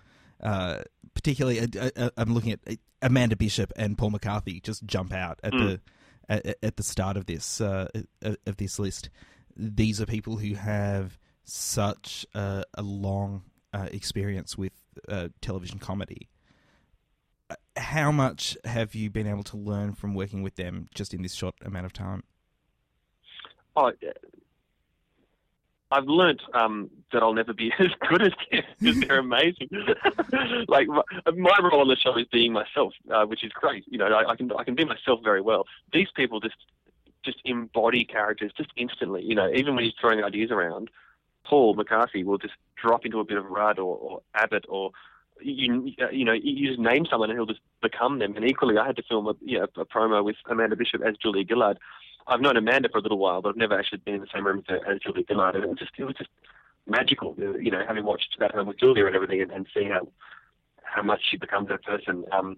Uh, 0.42 0.78
particularly, 1.14 1.60
uh, 1.60 1.90
uh, 1.96 2.10
I'm 2.16 2.32
looking 2.32 2.52
at 2.52 2.60
Amanda 3.02 3.36
Bishop 3.36 3.72
and 3.76 3.98
Paul 3.98 4.10
McCarthy 4.10 4.60
just 4.60 4.84
jump 4.84 5.12
out 5.12 5.40
at 5.42 5.52
mm. 5.52 5.58
the 5.58 5.80
at, 6.28 6.56
at, 6.62 6.76
the 6.76 6.82
start 6.82 7.16
of 7.16 7.26
this 7.26 7.60
uh, 7.60 7.88
of 8.22 8.56
this 8.56 8.78
list. 8.78 9.10
These 9.56 10.00
are 10.00 10.06
people 10.06 10.36
who 10.36 10.54
have 10.54 11.18
such 11.44 12.26
a, 12.34 12.64
a 12.74 12.82
long 12.82 13.42
uh, 13.72 13.88
experience 13.92 14.56
with 14.56 14.72
uh, 15.08 15.28
television 15.40 15.78
comedy. 15.78 16.28
How 17.76 18.12
much 18.12 18.56
have 18.64 18.94
you 18.94 19.10
been 19.10 19.26
able 19.26 19.42
to 19.44 19.56
learn 19.56 19.94
from 19.94 20.14
working 20.14 20.42
with 20.42 20.56
them 20.56 20.88
just 20.94 21.12
in 21.12 21.22
this 21.22 21.34
short 21.34 21.54
amount 21.64 21.86
of 21.86 21.92
time? 21.92 22.22
Oh, 23.76 23.92
I've 25.90 26.06
learnt 26.06 26.42
um, 26.54 26.90
that 27.12 27.22
I'll 27.22 27.34
never 27.34 27.52
be 27.52 27.72
as 27.78 27.88
good 28.08 28.22
as 28.22 28.32
them 28.50 28.62
because 28.80 29.00
they're 29.00 29.18
amazing. 29.18 29.68
like 30.68 30.88
my, 30.88 31.02
my, 31.36 31.58
role 31.62 31.80
on 31.80 31.88
the 31.88 31.96
show 31.96 32.16
is 32.16 32.26
being 32.32 32.52
myself, 32.52 32.92
uh, 33.12 33.24
which 33.24 33.44
is 33.44 33.52
great. 33.52 33.84
You 33.86 33.98
know, 33.98 34.06
I, 34.06 34.30
I, 34.30 34.36
can 34.36 34.50
I 34.52 34.64
can 34.64 34.74
be 34.74 34.84
myself 34.84 35.20
very 35.22 35.40
well. 35.40 35.66
These 35.92 36.08
people 36.16 36.40
just 36.40 36.56
just 37.24 37.38
embody 37.44 38.04
characters 38.04 38.52
just 38.56 38.70
instantly. 38.76 39.22
You 39.22 39.34
know, 39.34 39.50
even 39.54 39.74
when 39.74 39.84
he's 39.84 39.94
throwing 40.00 40.22
ideas 40.22 40.50
around, 40.50 40.90
Paul 41.44 41.74
McCarthy 41.74 42.24
will 42.24 42.38
just 42.38 42.54
drop 42.80 43.04
into 43.04 43.20
a 43.20 43.24
bit 43.24 43.36
of 43.36 43.46
Rudd 43.46 43.78
or, 43.78 43.96
or 43.96 44.22
Abbott 44.34 44.64
or 44.68 44.92
you 45.40 45.92
you 46.12 46.24
know 46.24 46.32
you 46.32 46.68
just 46.68 46.78
name 46.78 47.06
someone 47.10 47.30
and 47.30 47.38
he'll 47.38 47.46
just 47.46 47.60
become 47.82 48.18
them. 48.18 48.36
And 48.36 48.44
equally, 48.44 48.78
I 48.78 48.86
had 48.86 48.96
to 48.96 49.02
film 49.02 49.26
a 49.26 49.34
you 49.42 49.58
know, 49.58 49.66
a 49.76 49.84
promo 49.84 50.24
with 50.24 50.36
Amanda 50.48 50.76
Bishop 50.76 51.02
as 51.02 51.16
Julia 51.16 51.44
Gillard. 51.46 51.78
I've 52.26 52.40
known 52.40 52.56
Amanda 52.56 52.88
for 52.88 52.98
a 52.98 53.02
little 53.02 53.18
while, 53.18 53.42
but 53.42 53.50
I've 53.50 53.56
never 53.56 53.78
actually 53.78 53.98
been 53.98 54.14
in 54.14 54.20
the 54.20 54.26
same 54.32 54.46
room 54.46 54.64
as, 54.68 54.80
as 54.88 55.00
Julia 55.00 55.24
Gillard, 55.28 55.56
and 55.56 55.64
it 55.64 55.70
was 55.70 55.78
just 55.78 55.92
it 55.98 56.04
was 56.04 56.14
just 56.16 56.30
magical. 56.86 57.34
You 57.38 57.70
know, 57.70 57.84
having 57.86 58.04
watched 58.04 58.36
that 58.38 58.52
home 58.52 58.68
with 58.68 58.78
Julia 58.78 59.06
and 59.06 59.14
everything, 59.14 59.42
and, 59.42 59.50
and 59.50 59.66
seeing 59.74 59.90
how 59.90 60.08
how 60.82 61.02
much 61.02 61.20
she 61.30 61.36
becomes 61.36 61.68
that 61.68 61.82
person. 61.82 62.24
Um, 62.32 62.56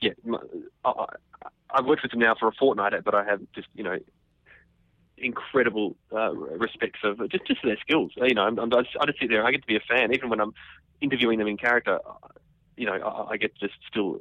yeah, 0.00 0.12
I, 0.84 1.06
I've 1.70 1.86
worked 1.86 2.02
with 2.02 2.10
them 2.10 2.20
now 2.20 2.34
for 2.38 2.48
a 2.48 2.52
fortnight, 2.52 2.92
but 3.04 3.14
I 3.14 3.24
have 3.24 3.40
just 3.54 3.68
you 3.74 3.84
know 3.84 3.98
incredible 5.16 5.96
uh, 6.12 6.34
respect 6.34 6.96
for 7.00 7.14
just 7.28 7.46
just 7.46 7.62
their 7.62 7.78
skills. 7.78 8.12
You 8.16 8.34
know, 8.34 8.42
I'm, 8.42 8.58
I'm, 8.58 8.72
I 8.72 8.82
just 8.82 9.20
sit 9.20 9.30
there. 9.30 9.44
I 9.44 9.50
get 9.50 9.62
to 9.62 9.66
be 9.66 9.76
a 9.76 9.80
fan, 9.80 10.12
even 10.12 10.28
when 10.28 10.40
I'm 10.40 10.54
interviewing 11.00 11.38
them 11.38 11.48
in 11.48 11.56
character. 11.56 12.00
You 12.76 12.86
know, 12.86 12.94
I, 12.94 13.32
I 13.32 13.36
get 13.36 13.54
to 13.58 13.68
just 13.68 13.78
still 13.88 14.20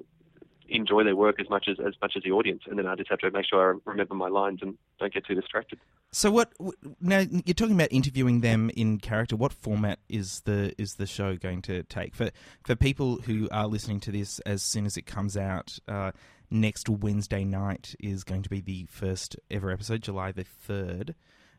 enjoy 0.69 1.03
their 1.03 1.15
work 1.15 1.39
as 1.39 1.49
much 1.49 1.67
as 1.67 1.79
as 1.79 1.93
much 2.01 2.13
as 2.15 2.23
the 2.23 2.31
audience, 2.31 2.63
and 2.67 2.77
then 2.77 2.87
I 2.87 2.95
just 2.95 3.09
have 3.09 3.19
to 3.19 3.31
make 3.31 3.45
sure 3.45 3.75
I 3.75 3.89
remember 3.89 4.15
my 4.15 4.29
lines 4.29 4.59
and 4.61 4.77
don't 4.99 5.13
get 5.13 5.25
too 5.25 5.35
distracted. 5.35 5.79
So, 6.13 6.29
what 6.29 6.53
now? 7.01 7.25
You're 7.45 7.55
talking 7.55 7.73
about 7.73 7.91
interviewing 7.91 8.41
them 8.41 8.69
in 8.75 8.99
character. 8.99 9.35
What 9.35 9.51
format 9.51 9.97
is 10.07 10.41
the 10.41 10.73
is 10.77 10.95
the 10.95 11.07
show 11.07 11.35
going 11.35 11.63
to 11.63 11.81
take 11.83 12.13
for 12.13 12.29
for 12.63 12.75
people 12.75 13.17
who 13.17 13.49
are 13.51 13.67
listening 13.67 13.99
to 14.01 14.11
this 14.11 14.39
as 14.41 14.61
soon 14.61 14.85
as 14.85 14.95
it 14.95 15.07
comes 15.07 15.35
out? 15.35 15.79
Uh, 15.87 16.11
next 16.51 16.87
Wednesday 16.87 17.43
night 17.43 17.95
is 17.99 18.23
going 18.23 18.43
to 18.43 18.49
be 18.49 18.61
the 18.61 18.85
first 18.91 19.35
ever 19.49 19.71
episode, 19.71 20.03
July 20.03 20.31
the 20.31 20.43
third. 20.43 21.15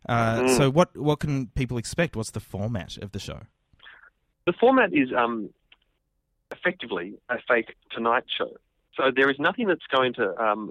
Uh, 0.09 0.43
mm. 0.43 0.57
So, 0.57 0.71
what 0.71 0.97
what 0.97 1.19
can 1.19 1.49
people 1.49 1.77
expect? 1.77 2.15
What's 2.15 2.31
the 2.31 2.41
format 2.41 2.97
of 2.99 3.11
the 3.11 3.19
show? 3.19 3.41
The 4.47 4.53
format 4.53 4.93
is 4.93 5.09
um, 5.13 5.51
effectively 6.53 7.15
a 7.29 7.39
fake 7.49 7.75
Tonight 7.91 8.25
Show. 8.39 8.53
So 8.97 9.11
there 9.15 9.31
is 9.31 9.39
nothing 9.41 9.67
that's 9.67 9.87
going 9.93 10.15
to 10.15 10.41
um, 10.41 10.71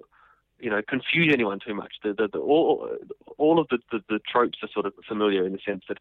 you 0.64 0.70
know 0.70 0.82
confuse 0.82 1.32
anyone 1.34 1.60
too 1.60 1.76
much. 1.76 1.96
The, 2.04 2.14
the, 2.14 2.30
the, 2.30 2.40
all 2.40 2.90
all 3.38 3.60
of 3.60 3.68
the, 3.68 3.80
the, 3.92 4.02
the 4.10 4.20
tropes 4.20 4.60
are 4.64 4.70
sort 4.70 4.86
of 4.86 4.94
familiar 5.08 5.46
in 5.46 5.52
the 5.52 5.60
sense 5.60 5.84
that 5.90 5.98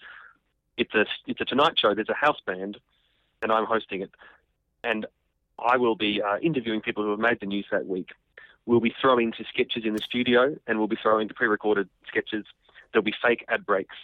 it's 0.77 0.95
a 0.95 1.05
it's 1.27 1.41
a 1.41 1.45
Tonight 1.45 1.79
Show. 1.79 1.95
There's 1.95 2.09
a 2.09 2.15
house 2.15 2.41
band, 2.47 2.79
and 3.43 3.51
I'm 3.51 3.67
hosting 3.67 4.03
it, 4.03 4.11
and 4.85 5.05
I 5.59 5.77
will 5.77 5.97
be 5.97 6.23
uh, 6.23 6.39
interviewing 6.39 6.81
people 6.81 7.03
who 7.03 7.11
have 7.11 7.19
made 7.19 7.41
the 7.41 7.47
news 7.47 7.67
that 7.73 7.87
week. 7.87 8.11
We'll 8.65 8.81
be 8.81 8.95
throwing 9.01 9.33
to 9.33 9.45
sketches 9.53 9.85
in 9.85 9.95
the 9.95 10.03
studio, 10.03 10.57
and 10.67 10.79
we'll 10.79 10.87
be 10.87 10.99
throwing 11.03 11.27
to 11.29 11.35
pre-recorded 11.35 11.89
sketches. 12.07 12.45
There'll 12.93 13.05
be 13.05 13.15
fake 13.21 13.45
ad 13.49 13.67
breaks. 13.67 13.97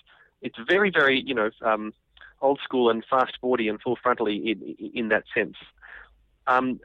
It's 0.43 0.59
very, 0.69 0.91
very, 0.91 1.21
you 1.21 1.35
know, 1.35 1.50
um, 1.62 1.93
old 2.41 2.59
school 2.65 2.91
and 2.91 3.05
fast 3.09 3.38
forwardly 3.41 3.69
and 3.69 3.81
full 3.81 3.97
frontally 3.97 4.50
in, 4.50 4.91
in 4.95 5.09
that 5.09 5.25
sense. 5.33 5.57
Um, 6.49 6.81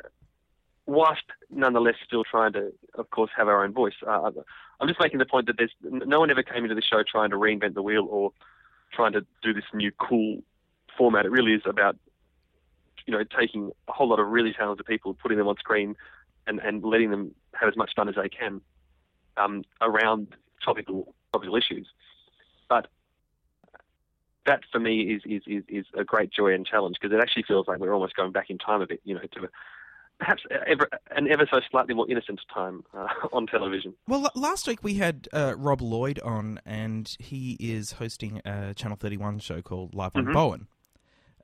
whilst 0.86 1.24
nonetheless 1.50 1.96
still 2.06 2.24
trying 2.24 2.54
to, 2.54 2.72
of 2.96 3.10
course, 3.10 3.32
have 3.36 3.48
our 3.48 3.64
own 3.64 3.74
voice. 3.74 3.94
Uh, 4.06 4.32
I'm 4.80 4.88
just 4.88 5.00
making 5.00 5.20
the 5.20 5.26
point 5.26 5.48
that 5.48 5.58
there's 5.58 5.74
no 5.82 6.20
one 6.20 6.30
ever 6.30 6.44
came 6.44 6.64
into 6.64 6.76
the 6.76 6.82
show 6.82 7.04
trying 7.10 7.30
to 7.30 7.38
reinvent 7.38 7.74
the 7.74 7.82
wheel 7.82 8.08
or 8.10 8.32
trying 8.94 9.14
to 9.14 9.26
do 9.42 9.54
this 9.54 9.64
new 9.74 9.92
cool 9.92 10.44
format. 10.98 11.26
It 11.26 11.32
really 11.32 11.54
is 11.54 11.62
about 11.66 11.98
you 13.06 13.14
know, 13.14 13.24
taking 13.38 13.72
a 13.88 13.92
whole 13.92 14.08
lot 14.08 14.20
of 14.20 14.28
really 14.28 14.54
talented 14.54 14.86
people, 14.86 15.14
putting 15.14 15.38
them 15.38 15.48
on 15.48 15.58
screen, 15.58 15.96
and, 16.48 16.60
and 16.60 16.84
letting 16.84 17.12
them 17.12 17.34
have 17.54 17.70
as 17.70 17.76
much 17.76 17.92
fun 17.96 18.10
as 18.10 18.16
they 18.16 18.30
can 18.30 18.62
um, 19.38 19.64
around 19.82 20.28
topical 20.64 21.14
topical 21.32 21.56
issues. 21.56 21.88
But 22.70 22.88
that 24.46 24.62
for 24.72 24.80
me 24.80 25.02
is, 25.02 25.22
is, 25.26 25.42
is, 25.48 25.64
is 25.68 25.86
a 25.98 26.04
great 26.04 26.32
joy 26.32 26.54
and 26.54 26.66
challenge 26.66 26.98
because 27.02 27.16
it 27.16 27.22
actually 27.22 27.44
feels 27.44 27.68
like 27.68 27.80
we're 27.80 27.94
almost 27.94 28.16
going 28.16 28.32
back 28.32 28.50
in 28.50 28.58
time 28.58 28.82
a 28.82 28.88
bit, 28.88 29.02
you 29.04 29.16
know, 29.16 29.22
to 29.22 29.50
perhaps 30.20 30.44
ever, 30.68 30.88
an 31.12 31.30
ever 31.32 31.48
so 31.52 31.60
slightly 31.70 31.94
more 31.94 32.10
innocent 32.10 32.40
time 32.54 32.84
uh, 32.94 33.08
on 33.34 33.48
television. 33.48 33.94
Well, 34.08 34.30
last 34.36 34.68
week 34.68 34.84
we 34.84 34.96
had 34.96 35.28
uh, 35.34 35.56
Rob 35.58 35.82
Lloyd 35.82 36.20
on, 36.22 36.60
and 36.66 37.14
he 37.20 37.58
is 37.60 37.94
hosting 37.94 38.42
a 38.46 38.74
Channel 38.74 38.98
31 38.98 39.40
show 39.40 39.62
called 39.62 39.94
Live 39.94 40.16
on 40.16 40.26
Mhm. 40.26 40.34
Bowen, 40.34 40.68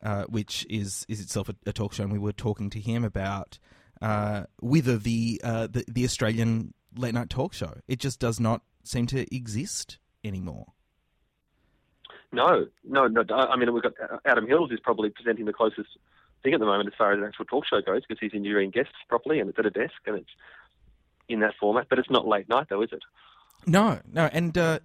uh, 0.03 0.23
which 0.25 0.65
is 0.69 1.05
is 1.09 1.19
itself 1.19 1.49
a, 1.49 1.55
a 1.65 1.73
talk 1.73 1.93
show, 1.93 2.03
and 2.03 2.11
we 2.13 2.19
were 2.19 2.31
talking 2.33 2.69
to 2.69 2.79
him 2.79 3.03
about 3.03 3.59
uh, 4.01 4.43
whether 4.59 4.97
the, 4.97 5.41
uh, 5.43 5.67
the 5.67 5.83
the 5.87 6.05
Australian 6.05 6.73
late 6.95 7.13
night 7.13 7.29
talk 7.29 7.53
show 7.53 7.73
it 7.87 7.99
just 7.99 8.19
does 8.19 8.39
not 8.39 8.61
seem 8.83 9.05
to 9.07 9.35
exist 9.35 9.99
anymore. 10.23 10.67
No, 12.31 12.67
no, 12.83 13.07
no. 13.07 13.23
I 13.35 13.55
mean, 13.57 13.73
we've 13.73 13.81
got 13.83 13.93
Adam 14.25 14.47
Hills 14.47 14.71
is 14.71 14.79
probably 14.79 15.09
presenting 15.09 15.45
the 15.45 15.53
closest 15.53 15.89
thing 16.43 16.53
at 16.53 16.59
the 16.59 16.65
moment 16.65 16.87
as 16.87 16.97
far 16.97 17.11
as 17.11 17.19
an 17.19 17.25
actual 17.25 17.45
talk 17.45 17.65
show 17.65 17.81
goes 17.81 18.01
because 18.07 18.19
he's 18.19 18.33
interviewing 18.33 18.71
guests 18.71 18.93
properly 19.07 19.39
and 19.39 19.49
it's 19.49 19.59
at 19.59 19.65
a 19.65 19.71
desk 19.71 19.93
and 20.05 20.17
it's 20.17 20.29
in 21.27 21.41
that 21.41 21.53
format. 21.59 21.87
But 21.89 21.99
it's 21.99 22.09
not 22.09 22.27
late 22.27 22.49
night 22.49 22.67
though, 22.69 22.81
is 22.81 22.91
it? 22.91 23.03
No, 23.65 23.99
no, 24.11 24.29
and 24.31 24.57
uh, 24.57 24.79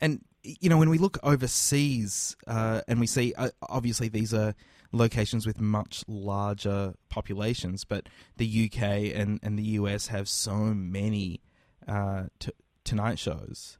and 0.00 0.24
you 0.42 0.68
know 0.68 0.78
when 0.78 0.90
we 0.90 0.98
look 0.98 1.18
overseas 1.22 2.36
uh, 2.46 2.82
and 2.88 3.00
we 3.00 3.06
see 3.06 3.34
uh, 3.36 3.50
obviously 3.62 4.08
these 4.08 4.32
are 4.32 4.54
locations 4.92 5.46
with 5.46 5.60
much 5.60 6.04
larger 6.08 6.94
populations, 7.08 7.84
but 7.84 8.08
the 8.36 8.70
UK 8.70 9.14
and, 9.14 9.38
and 9.42 9.58
the 9.58 9.62
US 9.62 10.08
have 10.08 10.28
so 10.28 10.56
many 10.74 11.40
uh, 11.86 12.24
t- 12.38 12.52
tonight 12.84 13.18
shows, 13.18 13.78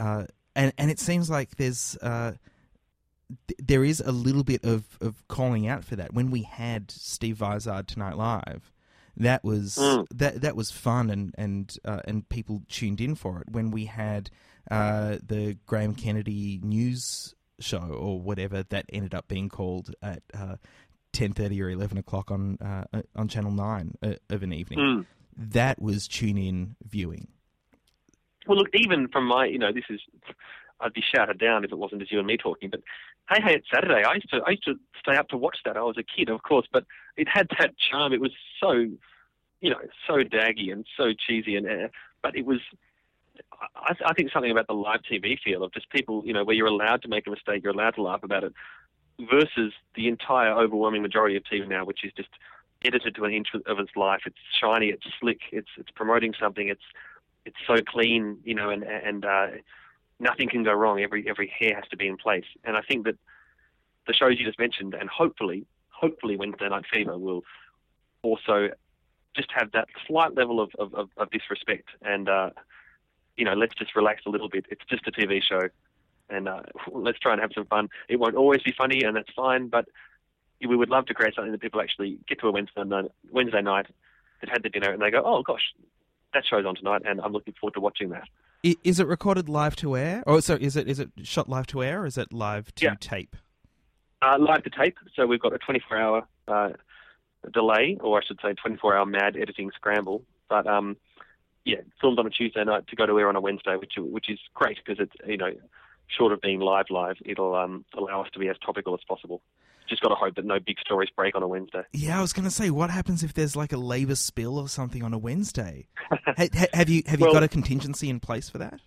uh, 0.00 0.24
and 0.54 0.72
and 0.78 0.90
it 0.90 0.98
seems 0.98 1.28
like 1.28 1.56
there's 1.56 1.96
uh, 2.02 2.32
th- 3.48 3.58
there 3.58 3.84
is 3.84 4.00
a 4.00 4.12
little 4.12 4.44
bit 4.44 4.64
of, 4.64 4.84
of 5.00 5.26
calling 5.28 5.66
out 5.66 5.84
for 5.84 5.96
that. 5.96 6.12
When 6.14 6.30
we 6.30 6.42
had 6.42 6.90
Steve 6.90 7.36
Vizard 7.38 7.88
tonight 7.88 8.16
live, 8.16 8.72
that 9.16 9.42
was 9.44 9.76
Mm. 9.80 10.06
that 10.14 10.40
that 10.42 10.56
was 10.56 10.70
fun 10.70 11.10
and 11.10 11.34
and 11.38 11.76
uh, 11.84 12.00
and 12.06 12.28
people 12.28 12.62
tuned 12.68 13.00
in 13.00 13.14
for 13.14 13.40
it. 13.40 13.50
When 13.50 13.70
we 13.70 13.86
had 13.86 14.30
uh, 14.70 15.16
the 15.24 15.56
Graham 15.66 15.94
Kennedy 15.94 16.60
news 16.62 17.34
show 17.58 17.78
or 17.78 18.20
whatever 18.20 18.62
that 18.64 18.84
ended 18.92 19.14
up 19.14 19.26
being 19.28 19.48
called 19.48 19.94
at 20.02 20.22
uh, 20.34 20.56
ten 21.12 21.32
thirty 21.32 21.62
or 21.62 21.70
eleven 21.70 21.96
o'clock 21.96 22.30
on 22.30 22.58
uh, 22.60 22.84
on 23.14 23.28
Channel 23.28 23.52
Nine 23.52 23.94
uh, 24.02 24.14
of 24.28 24.42
an 24.42 24.52
evening, 24.52 24.78
Mm. 24.78 25.06
that 25.38 25.80
was 25.80 26.06
tune 26.06 26.36
in 26.36 26.76
viewing. 26.86 27.28
Well, 28.46 28.58
look, 28.58 28.68
even 28.74 29.08
from 29.08 29.26
my, 29.26 29.46
you 29.46 29.58
know, 29.58 29.72
this 29.72 29.84
is, 29.90 30.00
I'd 30.80 30.92
be 30.92 31.02
shouted 31.14 31.38
down 31.38 31.64
if 31.64 31.72
it 31.72 31.78
wasn't 31.78 32.00
just 32.02 32.12
you 32.12 32.18
and 32.18 32.26
me 32.28 32.36
talking. 32.36 32.70
But 32.70 32.80
hey, 33.30 33.40
hey, 33.42 33.54
it's 33.56 33.66
Saturday. 33.72 34.02
I 34.04 34.14
used 34.14 34.30
to, 34.30 34.40
I 34.46 34.50
used 34.50 34.64
to 34.64 34.74
stay 35.00 35.16
up 35.16 35.28
to 35.28 35.36
watch 35.36 35.58
that. 35.64 35.76
I 35.76 35.82
was 35.82 35.96
a 35.98 36.02
kid, 36.02 36.28
of 36.28 36.42
course, 36.42 36.66
but 36.72 36.84
it 37.16 37.28
had 37.28 37.48
that 37.58 37.74
charm. 37.78 38.12
It 38.12 38.20
was 38.20 38.32
so, 38.62 38.72
you 38.72 39.70
know, 39.70 39.80
so 40.06 40.14
daggy 40.16 40.72
and 40.72 40.86
so 40.96 41.12
cheesy, 41.26 41.56
and 41.56 41.66
uh, 41.66 41.88
but 42.22 42.36
it 42.36 42.46
was. 42.46 42.60
I, 43.76 43.94
I 44.04 44.14
think 44.14 44.32
something 44.32 44.50
about 44.50 44.66
the 44.66 44.74
live 44.74 45.00
TV 45.10 45.38
feel 45.38 45.62
of 45.62 45.72
just 45.72 45.90
people, 45.90 46.22
you 46.24 46.32
know, 46.32 46.44
where 46.44 46.56
you're 46.56 46.66
allowed 46.66 47.02
to 47.02 47.08
make 47.08 47.26
a 47.26 47.30
mistake, 47.30 47.62
you're 47.62 47.72
allowed 47.72 47.94
to 47.96 48.02
laugh 48.02 48.22
about 48.22 48.44
it, 48.44 48.54
versus 49.30 49.72
the 49.94 50.08
entire 50.08 50.52
overwhelming 50.52 51.02
majority 51.02 51.36
of 51.36 51.42
TV 51.44 51.68
now, 51.68 51.84
which 51.84 52.04
is 52.04 52.12
just 52.16 52.30
edited 52.84 53.14
to 53.14 53.24
an 53.24 53.32
inch 53.32 53.48
of 53.66 53.78
its 53.78 53.90
life. 53.96 54.22
It's 54.26 54.36
shiny, 54.60 54.88
it's 54.88 55.04
slick, 55.20 55.40
it's 55.52 55.68
it's 55.76 55.90
promoting 55.90 56.34
something, 56.40 56.68
it's 56.68 56.82
it's 57.44 57.56
so 57.66 57.76
clean, 57.86 58.38
you 58.44 58.54
know, 58.54 58.70
and 58.70 58.82
and 58.82 59.24
uh, 59.24 59.46
nothing 60.18 60.48
can 60.48 60.62
go 60.62 60.72
wrong. 60.72 61.00
Every 61.00 61.28
every 61.28 61.52
hair 61.58 61.74
has 61.74 61.88
to 61.90 61.96
be 61.96 62.06
in 62.06 62.16
place. 62.16 62.44
And 62.64 62.76
I 62.76 62.82
think 62.82 63.04
that 63.04 63.16
the 64.06 64.14
shows 64.14 64.38
you 64.38 64.46
just 64.46 64.58
mentioned, 64.58 64.94
and 64.94 65.08
hopefully, 65.08 65.66
hopefully 65.90 66.36
Wednesday 66.36 66.68
Night 66.68 66.84
Fever 66.92 67.18
will 67.18 67.42
also 68.22 68.70
just 69.34 69.50
have 69.52 69.72
that 69.72 69.88
slight 70.06 70.34
level 70.34 70.60
of 70.60 70.70
of, 70.78 70.94
of, 70.94 71.10
of 71.16 71.30
disrespect. 71.30 71.88
And 72.02 72.28
uh, 72.28 72.50
you 73.36 73.44
know, 73.44 73.54
let's 73.54 73.74
just 73.74 73.94
relax 73.94 74.22
a 74.26 74.30
little 74.30 74.48
bit. 74.48 74.66
It's 74.70 74.84
just 74.88 75.06
a 75.06 75.12
TV 75.12 75.42
show, 75.42 75.68
and 76.30 76.48
uh, 76.48 76.62
let's 76.92 77.18
try 77.18 77.32
and 77.32 77.40
have 77.40 77.50
some 77.54 77.66
fun. 77.66 77.88
It 78.08 78.16
won't 78.16 78.36
always 78.36 78.62
be 78.62 78.74
funny, 78.76 79.02
and 79.02 79.16
that's 79.16 79.32
fine, 79.34 79.68
but 79.68 79.86
we 80.66 80.74
would 80.74 80.88
love 80.88 81.06
to 81.06 81.14
create 81.14 81.34
something 81.34 81.52
that 81.52 81.60
people 81.60 81.80
actually 81.80 82.18
get 82.26 82.40
to 82.40 82.48
a 82.48 82.50
Wednesday 82.52 82.82
night, 82.84 83.10
Wednesday 83.30 83.60
night, 83.60 83.86
they've 84.40 84.50
had 84.50 84.62
their 84.62 84.70
dinner, 84.70 84.90
and 84.90 85.02
they 85.02 85.10
go, 85.10 85.22
"Oh 85.24 85.42
gosh, 85.42 85.74
that 86.32 86.44
show's 86.46 86.64
on 86.64 86.76
tonight, 86.76 87.02
and 87.04 87.20
I'm 87.20 87.32
looking 87.32 87.54
forward 87.60 87.74
to 87.74 87.80
watching 87.80 88.10
that." 88.10 88.28
Is 88.62 88.98
it 88.98 89.06
recorded 89.06 89.48
live 89.48 89.76
to 89.76 89.96
air? 89.96 90.22
Or 90.26 90.40
so 90.40 90.54
is 90.54 90.76
it 90.76 90.88
is 90.88 90.98
it 90.98 91.10
shot 91.22 91.48
live 91.48 91.66
to 91.68 91.82
air 91.82 92.02
or 92.02 92.06
is 92.06 92.18
it 92.18 92.32
live 92.32 92.74
to 92.76 92.84
Yeah. 92.86 92.94
tape? 92.98 93.36
Uh, 94.22 94.38
live 94.38 94.62
to 94.64 94.70
tape, 94.70 94.96
so 95.14 95.26
we've 95.26 95.40
got 95.40 95.52
a 95.52 95.58
24-hour 95.58 96.26
uh, 96.48 96.70
delay, 97.52 97.98
or 98.00 98.18
I 98.18 98.24
should 98.24 98.40
say, 98.40 98.54
24-hour 98.54 99.04
mad 99.04 99.36
editing 99.36 99.70
scramble. 99.74 100.22
But 100.48 100.66
um, 100.66 100.96
yeah, 101.64 101.82
filmed 102.00 102.18
on 102.18 102.26
a 102.26 102.30
Tuesday 102.30 102.64
night 102.64 102.86
to 102.88 102.96
go 102.96 103.04
to 103.06 103.18
air 103.20 103.28
on 103.28 103.36
a 103.36 103.40
Wednesday, 103.40 103.76
which 103.76 103.92
which 103.98 104.30
is 104.30 104.38
great 104.54 104.78
because 104.84 104.98
it's 105.06 105.14
you 105.28 105.36
know, 105.36 105.52
short 106.08 106.32
of 106.32 106.40
being 106.40 106.60
live 106.60 106.86
live, 106.90 107.16
it'll 107.24 107.54
um, 107.54 107.84
allow 107.96 108.22
us 108.22 108.30
to 108.32 108.38
be 108.38 108.48
as 108.48 108.56
topical 108.64 108.94
as 108.94 109.00
possible. 109.06 109.42
Just 109.88 110.02
got 110.02 110.08
to 110.10 110.14
hope 110.14 110.34
that 110.36 110.44
no 110.44 110.58
big 110.58 110.78
stories 110.80 111.08
break 111.14 111.34
on 111.36 111.42
a 111.42 111.48
Wednesday. 111.48 111.82
Yeah, 111.92 112.18
I 112.18 112.20
was 112.22 112.32
going 112.32 112.44
to 112.44 112.50
say, 112.50 112.70
what 112.70 112.90
happens 112.90 113.22
if 113.22 113.34
there's 113.34 113.54
like 113.56 113.72
a 113.72 113.76
Labour 113.76 114.14
spill 114.16 114.58
or 114.58 114.68
something 114.68 115.02
on 115.02 115.14
a 115.14 115.18
Wednesday? 115.18 115.88
ha- 116.10 116.32
ha- 116.36 116.66
have 116.72 116.88
you 116.88 117.02
have 117.06 117.20
you 117.20 117.26
Well- 117.26 117.34
got 117.34 117.42
a 117.42 117.48
contingency 117.48 118.08
in 118.10 118.20
place 118.20 118.48
for 118.48 118.58
that? 118.58 118.80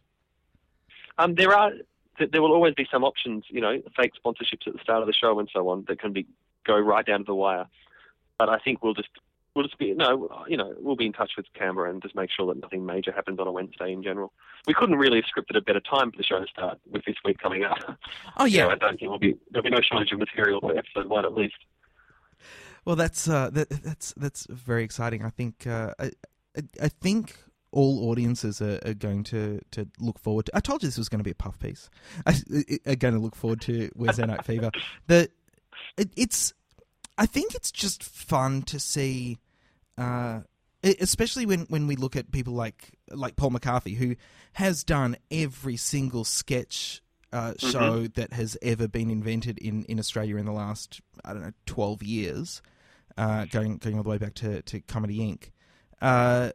Um, 1.18 1.36
there 1.36 1.54
are 1.54 1.72
th- 2.18 2.32
there 2.32 2.42
will 2.42 2.54
always 2.54 2.74
be 2.76 2.88
some 2.92 3.04
options, 3.04 3.44
you 3.50 3.62
know, 3.62 3.82
fake 3.98 4.12
sponsorships 4.24 4.68
at 4.68 4.74
the 4.74 4.80
start 4.82 5.02
of 5.02 5.08
the 5.08 5.14
show 5.14 5.40
and 5.40 5.50
so 5.54 5.68
on 5.70 5.86
that 5.88 6.00
can 6.00 6.14
be 6.14 6.26
go 6.66 6.78
right 6.78 7.06
down 7.06 7.20
to 7.20 7.26
the 7.26 7.36
wire. 7.36 7.68
But 8.38 8.50
I 8.50 8.58
think 8.60 8.82
we'll 8.84 8.94
just 8.94 9.10
we'll 9.60 9.68
just 9.68 9.78
be 9.78 9.94
no, 9.94 10.30
you 10.48 10.56
know, 10.56 10.74
we'll 10.80 10.96
be 10.96 11.06
in 11.06 11.12
touch 11.12 11.32
with 11.36 11.46
Canberra 11.54 11.90
and 11.92 12.02
just 12.02 12.16
make 12.16 12.30
sure 12.32 12.48
that 12.48 12.62
nothing 12.62 12.86
major 12.86 13.12
happens 13.12 13.40
on 13.40 13.48
a 13.48 13.52
Wednesday 13.52 13.92
in 13.92 14.02
general. 14.02 14.32
We 14.68 14.74
couldn't 14.74 14.96
really 14.96 15.22
have 15.22 15.26
scripted 15.26 15.58
a 15.58 15.62
better 15.62 15.82
time 15.82 16.12
for 16.12 16.18
the 16.18 16.24
show 16.24 16.40
to 16.40 16.48
start 16.48 16.80
with 16.90 17.04
this 17.06 17.18
week 17.26 17.40
coming 17.40 17.66
up. 17.66 17.78
Oh 18.38 18.46
yeah. 18.46 18.68
I 18.72 18.76
don't 18.76 18.98
think 18.98 19.10
we'll 19.10 19.20
be 19.20 19.36
there'll 19.52 19.64
be 19.64 19.70
no 19.70 19.82
shortage 19.82 20.14
of 20.14 20.20
material 20.20 20.62
for 20.62 20.78
episode 20.78 21.08
one 21.08 21.26
at 21.26 21.34
least. 21.34 21.56
Well, 22.86 22.96
that's 22.96 23.28
uh, 23.28 23.50
that, 23.52 23.70
that's 23.70 24.14
that's 24.16 24.48
very 24.50 24.84
exciting. 24.84 25.26
I 25.26 25.30
think 25.30 25.68
uh, 25.68 25.94
I, 26.00 26.06
I- 26.06 26.12
I 26.82 26.88
think 26.90 27.38
all 27.72 28.10
audiences 28.10 28.60
are, 28.62 28.80
are 28.84 28.96
going 28.96 29.24
to, 29.24 29.62
to 29.72 29.88
look 30.00 30.18
forward 30.20 30.48
to. 30.48 30.58
I 30.58 30.60
told 30.60 30.82
you 30.82 30.88
this 30.90 30.98
was 30.98 31.08
going 31.08 31.20
to 31.20 31.24
be 31.24 31.30
a 31.32 31.36
puff 31.36 31.60
piece. 31.60 31.90
I, 32.26 32.34
are 32.88 32.96
going 32.96 33.14
to 33.14 33.20
look 33.20 33.36
forward 33.36 33.62
to 33.62 33.90
Wednesday 33.96 34.26
Night 34.26 34.44
Fever. 34.44 34.72
The 35.08 35.30
it, 35.96 36.10
it's 36.18 36.54
I 37.18 37.28
think 37.28 37.54
it's 37.54 37.72
just 37.72 38.04
fun 38.04 38.64
to 38.64 38.80
see, 38.80 39.38
uh, 40.00 40.42
especially 40.84 41.46
when, 41.46 41.62
when 41.70 41.88
we 41.88 41.96
look 41.96 42.16
at 42.16 42.32
people 42.32 42.54
like 42.54 42.98
like 43.12 43.36
Paul 43.36 43.52
McCarthy, 43.52 43.96
who 43.96 44.16
has 44.54 44.84
done 44.84 45.18
every 45.30 45.78
single 45.78 46.24
sketch 46.24 47.02
uh, 47.32 47.54
show 47.58 48.08
that 48.08 48.34
has 48.34 48.58
ever 48.62 48.88
been 48.88 49.10
invented 49.12 49.58
in, 49.60 49.84
in 49.86 50.00
Australia 50.00 50.38
in 50.38 50.46
the 50.46 50.52
last 50.52 51.02
I 51.24 51.34
don't 51.34 51.44
know 51.44 51.54
twelve 51.66 52.02
years, 52.02 52.62
uh, 53.18 53.46
going 53.46 53.78
going 53.78 53.98
all 53.98 54.04
the 54.04 54.10
way 54.10 54.18
back 54.18 54.34
to, 54.36 54.62
to 54.64 54.80
Comedy 54.82 55.20
Inc. 55.20 55.52
Uh, 56.02 56.52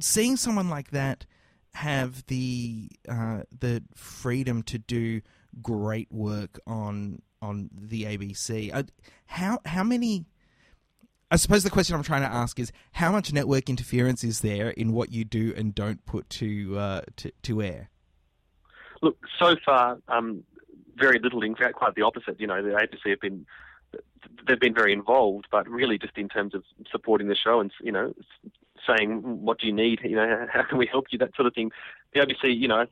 seeing 0.00 0.36
someone 0.36 0.68
like 0.68 0.90
that 0.90 1.26
have 1.74 2.26
the 2.26 2.90
uh, 3.08 3.42
the 3.56 3.82
freedom 3.94 4.62
to 4.64 4.78
do 4.78 5.20
great 5.62 6.10
work 6.10 6.58
on 6.66 7.22
on 7.40 7.70
the 7.72 8.02
ABC. 8.04 8.74
Uh, 8.74 8.82
how 9.26 9.60
how 9.64 9.84
many? 9.84 10.26
I 11.30 11.36
suppose 11.36 11.62
the 11.62 11.70
question 11.70 11.94
I'm 11.94 12.02
trying 12.02 12.22
to 12.22 12.32
ask 12.32 12.58
is 12.58 12.72
how 12.92 13.12
much 13.12 13.32
network 13.32 13.68
interference 13.68 14.24
is 14.24 14.40
there 14.40 14.70
in 14.70 14.92
what 14.92 15.12
you 15.12 15.24
do 15.24 15.52
and 15.56 15.74
don't 15.74 16.04
put 16.06 16.28
to 16.30 16.78
uh, 16.78 17.00
to, 17.16 17.30
to 17.42 17.62
air? 17.62 17.90
Look, 19.02 19.18
so 19.38 19.54
far, 19.64 19.98
um, 20.08 20.42
very 20.96 21.18
little. 21.18 21.42
In 21.42 21.54
fact, 21.54 21.74
quite 21.74 21.94
the 21.94 22.02
opposite. 22.02 22.40
You 22.40 22.46
know, 22.46 22.62
the 22.62 22.70
ABC 22.70 23.10
have 23.10 23.20
been 23.20 23.46
they've 24.46 24.58
been 24.58 24.74
very 24.74 24.92
involved, 24.92 25.46
but 25.50 25.68
really 25.68 25.98
just 25.98 26.16
in 26.16 26.28
terms 26.28 26.54
of 26.54 26.64
supporting 26.90 27.28
the 27.28 27.36
show 27.36 27.60
and 27.60 27.70
you 27.82 27.92
know 27.92 28.14
saying 28.86 29.20
what 29.22 29.58
do 29.58 29.66
you 29.66 29.72
need, 29.72 30.00
you 30.02 30.16
know, 30.16 30.46
how 30.52 30.62
can 30.62 30.78
we 30.78 30.86
help 30.86 31.06
you, 31.10 31.18
that 31.18 31.34
sort 31.36 31.46
of 31.46 31.54
thing. 31.54 31.70
The 32.14 32.20
ABC, 32.20 32.56
you 32.56 32.68
know, 32.68 32.86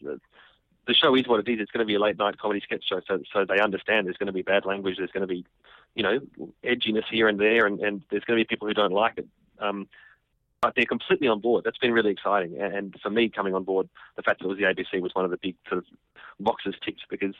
the 0.86 0.94
show 0.94 1.14
is 1.14 1.26
what 1.26 1.40
it 1.40 1.52
is. 1.52 1.60
It's 1.60 1.70
going 1.70 1.84
to 1.84 1.86
be 1.86 1.94
a 1.94 2.00
late 2.00 2.18
night 2.18 2.38
comedy 2.38 2.60
sketch 2.60 2.84
show, 2.88 3.00
so 3.06 3.20
so 3.32 3.44
they 3.44 3.60
understand 3.60 4.06
there's 4.06 4.16
going 4.16 4.28
to 4.28 4.32
be 4.32 4.42
bad 4.42 4.64
language, 4.64 4.96
there's 4.98 5.10
going 5.10 5.26
to 5.26 5.32
be, 5.32 5.44
you 5.94 6.02
know, 6.02 6.20
edginess 6.64 7.04
here 7.10 7.28
and 7.28 7.40
there, 7.40 7.66
and, 7.66 7.80
and 7.80 8.02
there's 8.10 8.24
going 8.24 8.38
to 8.38 8.44
be 8.44 8.48
people 8.48 8.68
who 8.68 8.74
don't 8.74 8.92
like 8.92 9.18
it. 9.18 9.26
Um, 9.58 9.88
but 10.60 10.74
they're 10.74 10.86
completely 10.86 11.28
on 11.28 11.40
board. 11.40 11.64
That's 11.64 11.78
been 11.78 11.92
really 11.92 12.10
exciting. 12.10 12.60
And, 12.60 12.74
and 12.74 12.96
for 13.02 13.10
me, 13.10 13.28
coming 13.28 13.54
on 13.54 13.64
board, 13.64 13.88
the 14.16 14.22
fact 14.22 14.40
that 14.40 14.46
it 14.46 14.48
was 14.48 14.58
the 14.58 14.64
ABC 14.64 15.00
was 15.00 15.14
one 15.14 15.24
of 15.24 15.30
the 15.30 15.36
big 15.36 15.56
sort 15.68 15.78
of 15.78 15.84
boxes 16.40 16.74
ticked 16.84 17.02
because, 17.10 17.34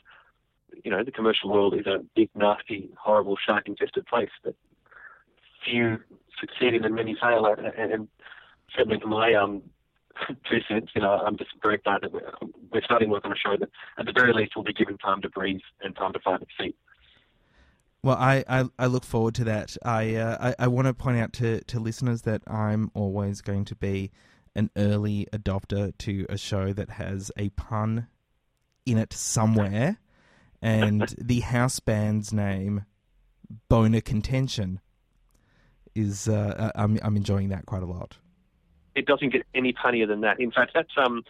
you 0.83 0.91
know, 0.91 1.03
the 1.03 1.11
commercial 1.11 1.49
world 1.49 1.73
is 1.73 1.87
a 1.87 2.05
big, 2.15 2.29
nasty, 2.35 2.89
horrible, 2.97 3.35
shark-infested 3.35 4.05
place 4.05 4.29
that 4.43 4.55
few 5.65 5.99
succeed 6.39 6.75
in 6.75 6.85
and 6.85 6.95
many 6.95 7.15
fail. 7.19 7.45
And, 7.45 7.91
and 7.91 8.07
certainly 8.75 8.99
for 8.99 9.07
my 9.07 9.33
um, 9.33 9.63
two 10.49 10.59
cents, 10.67 10.91
you 10.95 11.01
know, 11.01 11.11
I'm 11.11 11.37
just 11.37 11.51
very 11.61 11.77
glad 11.77 12.01
that 12.01 12.11
we're, 12.11 12.31
we're 12.71 12.83
starting 12.83 13.09
work 13.09 13.25
on 13.25 13.31
a 13.31 13.35
show 13.35 13.55
that, 13.59 13.69
at 13.97 14.05
the 14.05 14.13
very 14.13 14.33
least, 14.33 14.55
will 14.55 14.63
be 14.63 14.73
given 14.73 14.97
time 14.97 15.21
to 15.21 15.29
breathe 15.29 15.61
and 15.81 15.95
time 15.95 16.13
to 16.13 16.19
find 16.19 16.41
its 16.41 16.51
feet. 16.57 16.75
Well, 18.03 18.17
I, 18.17 18.43
I, 18.47 18.65
I 18.77 18.85
look 18.85 19.03
forward 19.03 19.35
to 19.35 19.43
that. 19.45 19.75
I, 19.83 20.15
uh, 20.15 20.53
I 20.59 20.65
I 20.65 20.67
want 20.67 20.87
to 20.87 20.93
point 20.93 21.17
out 21.17 21.33
to, 21.33 21.61
to 21.65 21.79
listeners 21.79 22.21
that 22.23 22.43
I'm 22.47 22.91
always 22.93 23.41
going 23.41 23.65
to 23.65 23.75
be 23.75 24.11
an 24.55 24.69
early 24.75 25.27
adopter 25.33 25.95
to 25.99 26.25
a 26.29 26.37
show 26.37 26.73
that 26.73 26.91
has 26.91 27.31
a 27.37 27.49
pun 27.49 28.07
in 28.85 28.97
it 28.97 29.13
somewhere, 29.13 29.97
and 30.61 31.13
the 31.21 31.41
house 31.41 31.79
band's 31.79 32.31
name, 32.31 32.85
Boner 33.67 34.01
Contention, 34.01 34.79
is 35.95 36.27
uh, 36.27 36.71
I'm 36.75 36.99
I'm 37.01 37.17
enjoying 37.17 37.49
that 37.49 37.65
quite 37.65 37.83
a 37.83 37.87
lot. 37.87 38.17
It 38.97 39.05
doesn't 39.05 39.29
get 39.29 39.45
any 39.53 39.73
punnier 39.73 40.07
than 40.07 40.21
that. 40.21 40.39
In 40.39 40.51
fact, 40.51 40.71
that's 40.73 40.91
um, 40.97 41.23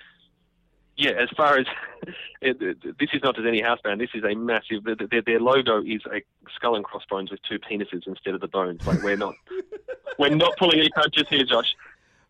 yeah. 0.95 1.12
As 1.12 1.30
far 1.36 1.58
as 1.58 1.65
it, 2.41 2.62
it, 2.62 2.82
this 2.97 3.10
is 3.13 3.21
not 3.23 3.36
just 3.36 3.47
any 3.47 3.62
house 3.62 3.80
band. 3.84 4.01
This 4.01 4.10
is 4.13 4.23
a 4.23 4.36
massive. 4.36 4.84
Their, 4.84 5.21
their 5.21 5.39
logo 5.39 5.82
is 5.84 6.01
a 6.12 6.23
skull 6.56 6.75
and 6.75 6.84
crossbones 6.86 7.30
with 7.30 7.41
two 7.47 7.60
penises 7.60 8.08
instead 8.08 8.34
of 8.34 8.41
the 8.41 8.47
bones. 8.47 8.86
Like 8.88 9.03
we're 9.03 9.17
not 9.17 9.36
we're 10.17 10.34
not 10.34 10.58
pulling 10.58 10.80
any 10.80 10.89
punches 10.89 11.25
here, 11.30 11.43
Josh. 11.43 11.75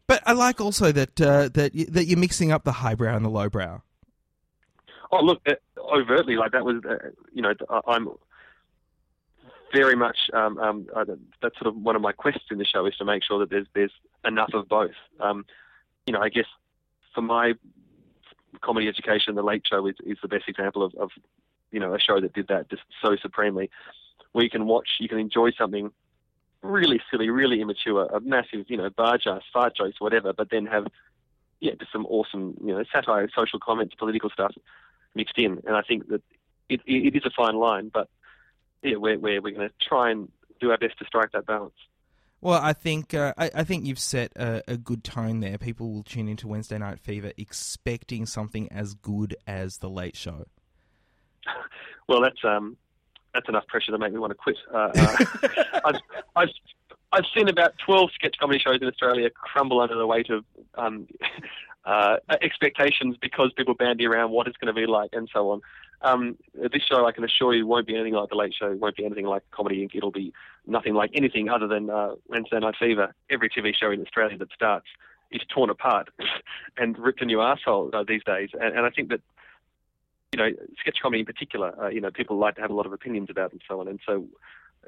But 0.07 0.23
I 0.25 0.33
like 0.33 0.59
also 0.59 0.91
that 0.91 1.21
uh, 1.21 1.49
that 1.53 1.71
that 1.91 2.05
you're 2.05 2.19
mixing 2.19 2.51
up 2.51 2.63
the 2.63 2.73
highbrow 2.73 3.15
and 3.15 3.23
the 3.23 3.29
lowbrow. 3.29 3.83
Oh, 5.11 5.21
look, 5.23 5.41
uh, 5.47 5.53
overtly 5.79 6.35
like 6.35 6.51
that 6.51 6.65
was, 6.65 6.83
uh, 6.89 6.95
you 7.31 7.41
know, 7.41 7.53
I'm 7.87 8.09
very 9.73 9.95
much 9.95 10.17
um, 10.33 10.57
um, 10.59 10.87
that's 11.41 11.57
sort 11.57 11.67
of 11.67 11.75
one 11.75 11.95
of 11.95 12.01
my 12.01 12.11
quests 12.11 12.45
in 12.51 12.57
the 12.57 12.65
show 12.65 12.85
is 12.85 12.95
to 12.95 13.05
make 13.05 13.23
sure 13.23 13.39
that 13.39 13.49
there's 13.49 13.67
there's 13.73 13.91
enough 14.25 14.53
of 14.53 14.67
both. 14.67 14.95
Um, 15.19 15.45
you 16.05 16.13
know, 16.13 16.19
I 16.19 16.29
guess 16.29 16.45
for 17.13 17.21
my 17.21 17.53
comedy 18.61 18.87
education, 18.87 19.35
The 19.35 19.43
Late 19.43 19.63
Show 19.67 19.85
is, 19.87 19.95
is 20.05 20.17
the 20.21 20.27
best 20.27 20.45
example 20.47 20.83
of, 20.83 20.95
of 20.95 21.11
you 21.71 21.79
know 21.79 21.93
a 21.93 21.99
show 21.99 22.19
that 22.21 22.33
did 22.33 22.47
that 22.47 22.69
just 22.69 22.83
so 23.01 23.15
supremely. 23.15 23.69
Where 24.31 24.43
you 24.43 24.49
can 24.49 24.65
watch, 24.65 24.87
you 24.99 25.07
can 25.07 25.19
enjoy 25.19 25.51
something 25.51 25.91
really 26.61 27.01
silly, 27.09 27.29
really 27.29 27.61
immature, 27.61 28.05
a 28.05 28.19
massive, 28.19 28.65
you 28.67 28.77
know, 28.77 28.89
barge 28.89 29.25
ass, 29.25 29.41
fart 29.53 29.75
jokes, 29.75 29.99
whatever, 29.99 30.33
but 30.33 30.49
then 30.49 30.65
have 30.65 30.87
yeah, 31.59 31.73
just 31.79 31.91
some 31.91 32.05
awesome, 32.05 32.55
you 32.63 32.73
know, 32.73 32.83
satire, 32.91 33.27
social 33.35 33.59
comments, 33.59 33.95
political 33.95 34.29
stuff 34.29 34.53
mixed 35.15 35.37
in. 35.37 35.59
And 35.65 35.75
I 35.75 35.81
think 35.81 36.07
that 36.09 36.21
it, 36.69 36.81
it 36.85 37.15
is 37.15 37.25
a 37.25 37.31
fine 37.31 37.55
line, 37.55 37.89
but 37.91 38.09
yeah, 38.83 38.95
we're, 38.95 39.17
we're, 39.17 39.41
we're 39.41 39.55
going 39.55 39.69
to 39.69 39.73
try 39.87 40.11
and 40.11 40.29
do 40.59 40.71
our 40.71 40.77
best 40.77 40.97
to 40.99 41.05
strike 41.05 41.31
that 41.33 41.45
balance. 41.45 41.73
Well, 42.39 42.59
I 42.61 42.73
think 42.73 43.13
uh, 43.13 43.33
I, 43.37 43.49
I, 43.55 43.63
think 43.63 43.85
you've 43.85 43.99
set 43.99 44.31
a, 44.35 44.61
a, 44.67 44.77
good 44.77 45.03
tone 45.03 45.39
there. 45.39 45.57
People 45.57 45.91
will 45.91 46.03
tune 46.03 46.27
into 46.27 46.47
Wednesday 46.47 46.77
Night 46.77 46.99
Fever 46.99 47.31
expecting 47.35 48.27
something 48.27 48.71
as 48.71 48.93
good 48.93 49.35
as 49.47 49.77
the 49.77 49.89
Late 49.89 50.15
Show. 50.15 50.45
well, 52.07 52.21
that's 52.21 52.43
um, 52.43 52.77
that's 53.33 53.49
enough 53.49 53.65
pressure 53.67 53.91
to 53.91 53.97
make 53.97 54.13
me 54.13 54.19
want 54.19 54.31
to 54.31 54.35
quit. 54.35 54.57
Uh, 54.71 54.91
uh, 54.95 55.17
I've, 55.85 56.01
I've 56.35 56.49
I've 57.11 57.25
seen 57.35 57.49
about 57.49 57.73
twelve 57.83 58.11
sketch 58.13 58.35
comedy 58.39 58.59
shows 58.59 58.79
in 58.81 58.87
Australia 58.87 59.31
crumble 59.31 59.81
under 59.81 59.95
the 59.95 60.05
weight 60.05 60.29
of 60.29 60.45
um, 60.75 61.07
uh, 61.85 62.17
expectations 62.41 63.15
because 63.19 63.51
people 63.57 63.73
bandy 63.73 64.05
around 64.05 64.29
what 64.29 64.47
it's 64.47 64.57
going 64.57 64.73
to 64.73 64.79
be 64.79 64.85
like 64.85 65.09
and 65.13 65.27
so 65.33 65.49
on. 65.49 65.61
Um, 66.01 66.37
this 66.53 66.83
show, 66.83 67.07
I 67.07 67.11
can 67.11 67.23
assure 67.23 67.53
you, 67.53 67.65
won't 67.65 67.87
be 67.87 67.95
anything 67.95 68.13
like 68.13 68.29
the 68.29 68.35
Late 68.35 68.53
Show. 68.53 68.75
Won't 68.75 68.95
be 68.95 69.05
anything 69.05 69.25
like 69.25 69.43
Comedy 69.51 69.85
Inc. 69.85 69.95
It'll 69.95 70.11
be 70.11 70.31
nothing 70.65 70.93
like 70.93 71.11
anything 71.13 71.49
other 71.49 71.67
than 71.67 71.89
uh, 71.89 72.11
Wednesday 72.27 72.59
Night 72.59 72.75
Fever. 72.79 73.15
Every 73.29 73.49
TV 73.49 73.73
show 73.75 73.91
in 73.91 74.01
Australia 74.01 74.37
that 74.37 74.51
starts 74.53 74.85
is 75.31 75.41
torn 75.53 75.69
apart 75.69 76.09
and 76.77 76.97
ripped 76.97 77.21
a 77.21 77.25
new 77.25 77.41
asshole 77.41 77.89
uh, 77.93 78.03
these 78.07 78.23
days. 78.23 78.49
And, 78.53 78.77
and, 78.77 78.85
I 78.85 78.89
think 78.89 79.09
that, 79.09 79.21
you 80.33 80.37
know, 80.37 80.49
sketch 80.79 80.97
comedy 81.01 81.21
in 81.21 81.25
particular, 81.25 81.73
uh, 81.83 81.89
you 81.89 81.99
know, 81.99 82.11
people 82.11 82.37
like 82.37 82.55
to 82.55 82.61
have 82.61 82.69
a 82.69 82.75
lot 82.75 82.85
of 82.85 82.93
opinions 82.93 83.29
about 83.29 83.51
and 83.51 83.61
so 83.67 83.79
on. 83.79 83.87
And 83.87 83.99
so 84.05 84.25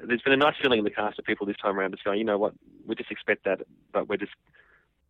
there's 0.02 0.22
been 0.22 0.32
a 0.32 0.36
nice 0.36 0.54
feeling 0.62 0.78
in 0.78 0.84
the 0.84 0.90
cast 0.90 1.18
of 1.18 1.24
people 1.24 1.46
this 1.46 1.56
time 1.56 1.78
around 1.78 1.90
just 1.90 2.04
going, 2.04 2.18
you 2.18 2.24
know 2.24 2.38
what, 2.38 2.54
we 2.86 2.94
just 2.94 3.10
expect 3.10 3.44
that, 3.44 3.60
but 3.92 4.08
we're 4.08 4.16
just 4.16 4.32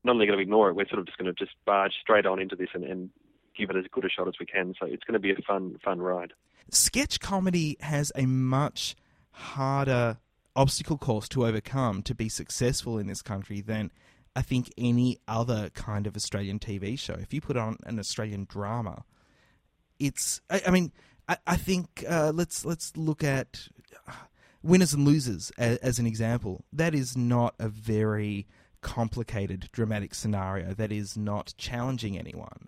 not 0.03 0.13
only 0.13 0.27
going 0.27 0.39
to 0.39 0.43
ignore 0.43 0.71
it, 0.71 0.75
we're 0.75 0.89
sort 0.89 0.99
of 0.99 1.07
just 1.07 1.19
going 1.19 1.33
to 1.33 1.45
just 1.45 1.55
barge 1.65 1.93
straight 2.01 2.27
on 2.27 2.41
into 2.41 2.57
this 2.57 2.71
and, 2.75 2.85
and 2.85 3.11
give 3.61 3.71
it 3.71 3.77
as 3.77 3.85
good 3.93 4.05
a 4.05 4.09
shot 4.09 4.29
as 4.29 4.35
we 4.41 4.47
can. 4.47 4.75
So 4.79 4.87
it's 4.87 5.05
going 5.05 5.15
to 5.15 5.21
be 5.21 5.31
a 5.31 5.37
fun, 5.47 5.79
fun 5.85 6.01
ride. 6.01 6.33
Sketch 6.71 7.21
comedy 7.21 7.77
has 7.81 8.13
a 8.15 8.27
much 8.27 8.97
harder 9.33 10.19
obstacle 10.57 10.99
course 10.99 11.29
to 11.29 11.47
overcome 11.47 12.03
to 12.03 12.15
be 12.15 12.29
successful 12.29 12.99
in 12.99 13.07
this 13.07 13.23
country 13.23 13.61
than 13.61 13.91
I 14.35 14.43
think 14.43 14.73
any 14.79 15.19
other 15.29 15.71
kind 15.75 16.07
of 16.07 16.17
Australian 16.17 16.59
TV 16.59 16.99
show. 16.99 17.15
If 17.15 17.33
you 17.33 17.41
put 17.41 17.57
on 17.57 17.77
an 17.85 17.99
Australian 17.99 18.47
drama, 18.49 19.05
it's 19.99 20.41
I, 20.51 20.63
I 20.67 20.71
mean 20.71 20.93
I, 21.29 21.37
I 21.47 21.57
think 21.57 22.05
uh, 22.09 22.33
let's 22.35 22.65
let's 22.65 22.97
look 22.97 23.25
at 23.25 23.69
winners 24.63 24.95
and 24.95 25.05
losers 25.05 25.51
as, 25.59 25.79
as 25.79 25.99
an 25.99 26.07
example. 26.07 26.65
That 26.73 26.95
is 26.95 27.17
not 27.17 27.55
a 27.59 27.69
very 27.69 28.47
complicated 28.83 29.69
dramatic 29.73 30.15
scenario 30.15 30.73
that 30.75 30.91
is 30.91 31.17
not 31.17 31.53
challenging 31.59 32.19
anyone 32.19 32.67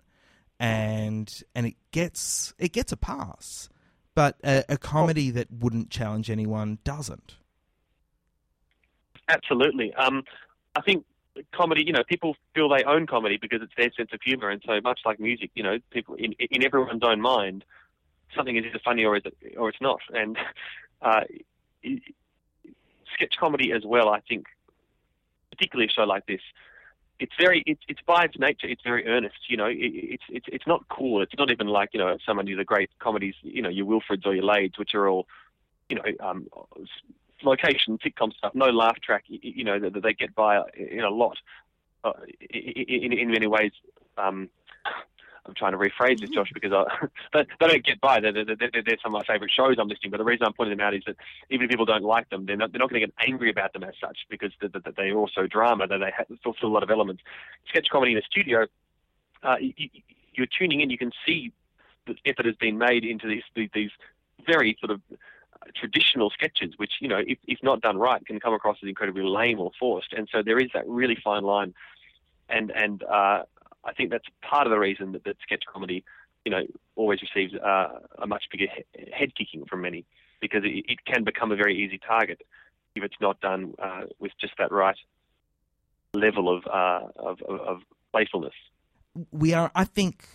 and 0.63 1.43
and 1.55 1.65
it 1.65 1.75
gets 1.91 2.53
it 2.57 2.71
gets 2.71 2.91
a 2.91 2.97
pass 2.97 3.69
but 4.15 4.37
a, 4.43 4.63
a 4.69 4.77
comedy 4.77 5.31
that 5.31 5.47
wouldn't 5.51 5.89
challenge 5.89 6.29
anyone 6.29 6.77
doesn't. 6.83 7.35
Absolutely. 9.29 9.93
Um, 9.93 10.23
i 10.75 10.81
think 10.81 11.05
comedy 11.51 11.83
you 11.83 11.91
know 11.91 12.03
people 12.07 12.35
feel 12.53 12.69
they 12.69 12.83
own 12.83 13.07
comedy 13.07 13.37
because 13.41 13.61
it's 13.63 13.73
their 13.75 13.91
sense 13.93 14.11
of 14.13 14.19
humor 14.23 14.49
and 14.49 14.61
so 14.67 14.79
much 14.81 14.99
like 15.03 15.19
music 15.19 15.49
you 15.55 15.63
know 15.63 15.79
people 15.89 16.13
in 16.13 16.33
in 16.33 16.63
everyone's 16.63 17.01
own 17.03 17.19
mind 17.19 17.65
something 18.35 18.55
is 18.55 18.65
either 18.65 18.79
funny 18.85 19.03
or 19.03 19.17
is 19.17 19.23
it 19.25 19.55
or 19.57 19.69
it's 19.69 19.81
not. 19.81 19.99
And 20.13 20.37
uh, 21.01 21.21
sketch 23.13 23.35
comedy 23.39 23.71
as 23.71 23.83
well 23.85 24.09
i 24.09 24.19
think 24.21 24.45
particularly 25.53 25.87
a 25.89 25.93
show 25.93 26.03
like 26.03 26.25
this, 26.25 26.41
it's 27.23 27.33
very 27.39 27.63
it's 27.65 27.81
it's 27.87 28.01
by 28.05 28.25
its 28.25 28.37
nature 28.37 28.67
it's 28.67 28.81
very 28.83 29.07
earnest. 29.07 29.49
You 29.49 29.55
know, 29.55 29.67
it, 29.67 29.77
it's 29.77 30.23
it's 30.29 30.45
it's 30.49 30.67
not 30.67 30.85
cool. 30.89 31.21
It's 31.21 31.33
not 31.37 31.49
even 31.51 31.67
like 31.67 31.89
you 31.93 31.99
know 31.99 32.17
some 32.25 32.37
of 32.37 32.45
the 32.45 32.63
great 32.65 32.89
comedies. 32.99 33.35
You 33.41 33.61
know, 33.61 33.69
your 33.69 33.85
Wilfreds 33.85 34.25
or 34.25 34.35
your 34.35 34.43
Laids, 34.43 34.77
which 34.77 34.93
are 34.93 35.07
all 35.07 35.25
you 35.89 35.95
know 35.95 36.03
um, 36.19 36.47
location 37.41 37.97
sitcom 37.99 38.33
stuff. 38.33 38.53
No 38.53 38.65
laugh 38.65 38.99
track. 38.99 39.23
You 39.27 39.63
know 39.63 39.79
that 39.79 40.01
they 40.03 40.13
get 40.13 40.35
by 40.35 40.61
in 40.75 41.05
a 41.05 41.09
lot. 41.09 41.37
Uh, 42.03 42.11
in, 42.49 43.13
in 43.13 43.31
many 43.31 43.47
ways, 43.47 43.71
um, 44.17 44.49
I'm 45.45 45.53
trying 45.53 45.73
to 45.73 45.77
rephrase 45.77 46.21
this, 46.21 46.29
Josh, 46.29 46.51
because 46.53 46.71
I, 46.71 47.07
they, 47.59 47.67
don't 47.67 47.83
get 47.83 47.99
by. 47.99 48.19
They're, 48.21 48.31
they're, 48.31 48.55
they're, 48.55 48.97
some 49.03 49.13
of 49.13 49.19
my 49.19 49.25
favourite 49.25 49.51
shows 49.51 49.75
I'm 49.77 49.89
listening. 49.89 50.11
But 50.11 50.17
the 50.17 50.23
reason 50.23 50.45
I'm 50.45 50.53
pointing 50.53 50.77
them 50.77 50.85
out 50.85 50.93
is 50.93 51.03
that 51.05 51.17
even 51.49 51.65
if 51.65 51.69
people 51.69 51.85
don't 51.85 52.03
like 52.03 52.29
them, 52.29 52.45
they're 52.45 52.55
not, 52.55 52.71
they're 52.71 52.79
not 52.79 52.89
going 52.89 53.01
to 53.01 53.07
get 53.07 53.15
angry 53.27 53.49
about 53.49 53.73
them 53.73 53.83
as 53.83 53.93
such 53.99 54.19
because 54.29 54.51
they're, 54.61 54.69
they're 54.95 55.17
also 55.17 55.45
drama. 55.47 55.87
They 55.87 55.97
fulfill 56.43 56.69
a 56.69 56.71
lot 56.71 56.83
of 56.83 56.89
elements. 56.89 57.23
Sketch 57.67 57.87
comedy 57.91 58.13
in 58.13 58.17
a 58.17 58.21
studio, 58.21 58.67
uh, 59.43 59.57
you, 59.59 59.89
you're 60.33 60.47
tuning 60.47 60.79
in. 60.79 60.89
You 60.89 60.97
can 60.97 61.11
see 61.25 61.51
the 62.07 62.15
effort 62.25 62.45
has 62.45 62.55
been 62.55 62.77
made 62.77 63.03
into 63.03 63.27
these 63.27 63.43
these 63.73 63.91
very 64.45 64.77
sort 64.79 64.91
of 64.91 65.01
traditional 65.75 66.29
sketches, 66.29 66.73
which 66.77 66.93
you 66.99 67.07
know, 67.07 67.21
if, 67.25 67.37
if 67.47 67.59
not 67.63 67.81
done 67.81 67.97
right, 67.97 68.25
can 68.25 68.39
come 68.39 68.53
across 68.53 68.77
as 68.81 68.89
incredibly 68.89 69.23
lame 69.23 69.59
or 69.59 69.71
forced. 69.79 70.13
And 70.13 70.27
so 70.31 70.41
there 70.41 70.59
is 70.59 70.69
that 70.73 70.87
really 70.87 71.17
fine 71.23 71.43
line. 71.43 71.73
And 72.49 72.71
and 72.71 73.03
uh, 73.03 73.43
I 73.85 73.93
think 73.93 74.11
that's 74.11 74.25
part 74.41 74.67
of 74.67 74.71
the 74.71 74.79
reason 74.79 75.11
that, 75.13 75.23
that 75.25 75.37
sketch 75.41 75.63
comedy, 75.71 76.03
you 76.45 76.51
know, 76.51 76.61
always 76.95 77.19
receives 77.21 77.53
uh, 77.55 77.99
a 78.21 78.27
much 78.27 78.45
bigger 78.51 78.65
he- 78.73 79.11
head 79.11 79.35
kicking 79.35 79.65
from 79.65 79.81
many 79.81 80.05
because 80.41 80.63
it, 80.63 80.85
it, 80.87 81.05
can 81.05 81.23
become 81.23 81.51
a 81.51 81.55
very 81.55 81.77
easy 81.77 81.99
target 81.99 82.41
if 82.95 83.03
it's 83.03 83.15
not 83.21 83.39
done 83.41 83.73
uh, 83.81 84.01
with 84.19 84.31
just 84.39 84.53
that 84.57 84.71
right 84.71 84.97
level 86.13 86.55
of, 86.55 86.63
uh, 86.67 87.07
of, 87.17 87.41
of, 87.47 87.59
of 87.61 87.77
playfulness. 88.11 88.53
We 89.31 89.53
are, 89.53 89.71
I 89.73 89.85
think, 89.85 90.25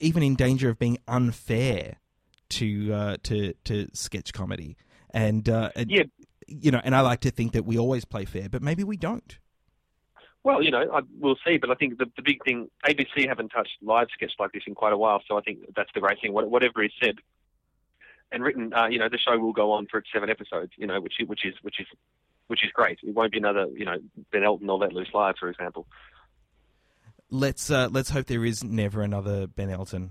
even 0.00 0.22
in 0.22 0.34
danger 0.34 0.68
of 0.70 0.78
being 0.78 0.98
unfair 1.08 1.96
to 2.48 2.92
uh, 2.92 3.16
to 3.24 3.54
to 3.64 3.88
sketch 3.92 4.32
comedy, 4.32 4.76
and 5.10 5.48
uh, 5.48 5.70
yeah, 5.86 6.04
you 6.46 6.70
know, 6.70 6.80
and 6.82 6.94
I 6.94 7.00
like 7.00 7.20
to 7.20 7.30
think 7.30 7.52
that 7.52 7.64
we 7.64 7.78
always 7.78 8.04
play 8.04 8.24
fair, 8.24 8.48
but 8.48 8.62
maybe 8.62 8.84
we 8.84 8.96
don't. 8.96 9.38
Well, 10.46 10.62
you 10.62 10.70
know, 10.70 10.84
I, 10.92 11.00
we'll 11.18 11.34
see. 11.44 11.56
But 11.56 11.70
I 11.70 11.74
think 11.74 11.98
the, 11.98 12.06
the 12.14 12.22
big 12.22 12.44
thing, 12.44 12.70
ABC 12.88 13.26
haven't 13.26 13.48
touched 13.48 13.78
live 13.82 14.06
sketch 14.14 14.30
like 14.38 14.52
this 14.52 14.62
in 14.68 14.76
quite 14.76 14.92
a 14.92 14.96
while. 14.96 15.20
So 15.26 15.36
I 15.36 15.40
think 15.40 15.58
that's 15.74 15.90
the 15.92 15.98
great 15.98 16.20
thing. 16.20 16.32
Whatever 16.32 16.84
is 16.84 16.92
said 17.02 17.16
and 18.30 18.44
written, 18.44 18.72
uh, 18.72 18.86
you 18.86 19.00
know, 19.00 19.08
the 19.08 19.18
show 19.18 19.36
will 19.38 19.52
go 19.52 19.72
on 19.72 19.88
for 19.90 20.00
seven 20.12 20.30
episodes. 20.30 20.70
You 20.76 20.86
know, 20.86 21.00
which 21.00 21.14
which 21.26 21.44
is 21.44 21.54
which 21.62 21.80
is 21.80 21.88
which 22.46 22.64
is 22.64 22.70
great. 22.70 23.00
It 23.02 23.12
won't 23.12 23.32
be 23.32 23.38
another, 23.38 23.66
you 23.74 23.84
know, 23.84 23.96
Ben 24.30 24.44
Elton 24.44 24.70
or 24.70 24.78
Let 24.78 24.92
Loose 24.92 25.08
Live, 25.12 25.34
for 25.36 25.48
example. 25.48 25.84
Let's 27.28 27.68
uh, 27.68 27.88
let's 27.90 28.10
hope 28.10 28.26
there 28.26 28.44
is 28.44 28.62
never 28.62 29.02
another 29.02 29.48
Ben 29.48 29.68
Elton. 29.68 30.10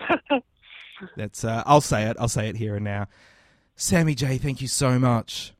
that's 1.16 1.44
uh, 1.44 1.62
I'll 1.64 1.80
say 1.80 2.10
it. 2.10 2.16
I'll 2.18 2.26
say 2.26 2.48
it 2.48 2.56
here 2.56 2.74
and 2.74 2.84
now. 2.84 3.06
Sammy 3.76 4.16
J, 4.16 4.36
thank 4.36 4.60
you 4.60 4.66
so 4.66 4.98
much. 4.98 5.52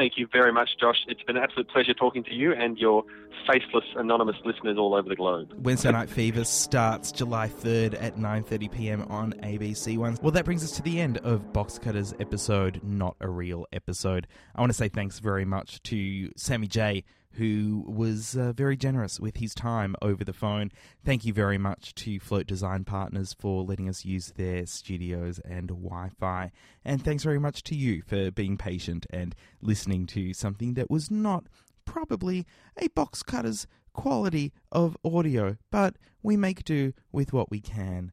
Thank 0.00 0.16
you 0.16 0.26
very 0.32 0.50
much, 0.50 0.70
Josh. 0.80 0.96
It's 1.08 1.22
been 1.24 1.36
an 1.36 1.42
absolute 1.42 1.68
pleasure 1.68 1.92
talking 1.92 2.24
to 2.24 2.32
you 2.32 2.54
and 2.54 2.78
your 2.78 3.04
faceless 3.46 3.84
anonymous 3.96 4.36
listeners 4.46 4.78
all 4.78 4.94
over 4.94 5.06
the 5.10 5.14
globe. 5.14 5.52
Wednesday 5.58 5.92
Night 5.92 6.08
Fever 6.08 6.44
starts 6.44 7.12
July 7.12 7.48
3rd 7.48 8.02
at 8.02 8.16
9:30 8.16 8.72
p.m. 8.72 9.02
on 9.10 9.34
ABC 9.42 9.98
One. 9.98 10.16
Well, 10.22 10.30
that 10.30 10.46
brings 10.46 10.64
us 10.64 10.70
to 10.76 10.82
the 10.82 10.98
end 10.98 11.18
of 11.18 11.52
Box 11.52 11.78
Cutters 11.78 12.14
episode, 12.18 12.80
not 12.82 13.14
a 13.20 13.28
real 13.28 13.66
episode. 13.74 14.26
I 14.54 14.62
want 14.62 14.70
to 14.70 14.74
say 14.74 14.88
thanks 14.88 15.18
very 15.18 15.44
much 15.44 15.82
to 15.82 16.30
Sammy 16.34 16.66
J 16.66 17.04
who 17.34 17.84
was 17.86 18.36
uh, 18.36 18.52
very 18.52 18.76
generous 18.76 19.20
with 19.20 19.36
his 19.36 19.54
time 19.54 19.94
over 20.02 20.24
the 20.24 20.32
phone. 20.32 20.70
Thank 21.04 21.24
you 21.24 21.32
very 21.32 21.58
much 21.58 21.94
to 21.96 22.18
Float 22.18 22.46
Design 22.46 22.84
Partners 22.84 23.34
for 23.38 23.62
letting 23.62 23.88
us 23.88 24.04
use 24.04 24.32
their 24.36 24.66
studios 24.66 25.38
and 25.40 25.68
Wi 25.68 26.10
Fi. 26.18 26.50
And 26.84 27.04
thanks 27.04 27.22
very 27.22 27.38
much 27.38 27.62
to 27.64 27.74
you 27.74 28.02
for 28.06 28.30
being 28.30 28.56
patient 28.56 29.06
and 29.10 29.34
listening 29.60 30.06
to 30.08 30.34
something 30.34 30.74
that 30.74 30.90
was 30.90 31.10
not 31.10 31.44
probably 31.84 32.46
a 32.76 32.88
box 32.88 33.22
cutter's 33.22 33.66
quality 33.92 34.52
of 34.70 34.96
audio, 35.04 35.56
but 35.70 35.96
we 36.22 36.36
make 36.36 36.64
do 36.64 36.92
with 37.12 37.32
what 37.32 37.50
we 37.50 37.60
can. 37.60 38.12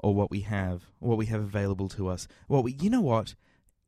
Or 0.00 0.14
what 0.14 0.30
we 0.30 0.42
have, 0.42 0.84
what 1.00 1.18
we 1.18 1.26
have 1.26 1.40
available 1.40 1.88
to 1.88 2.06
us. 2.06 2.28
What 2.46 2.62
we, 2.62 2.76
you 2.80 2.88
know 2.88 3.00
what? 3.00 3.34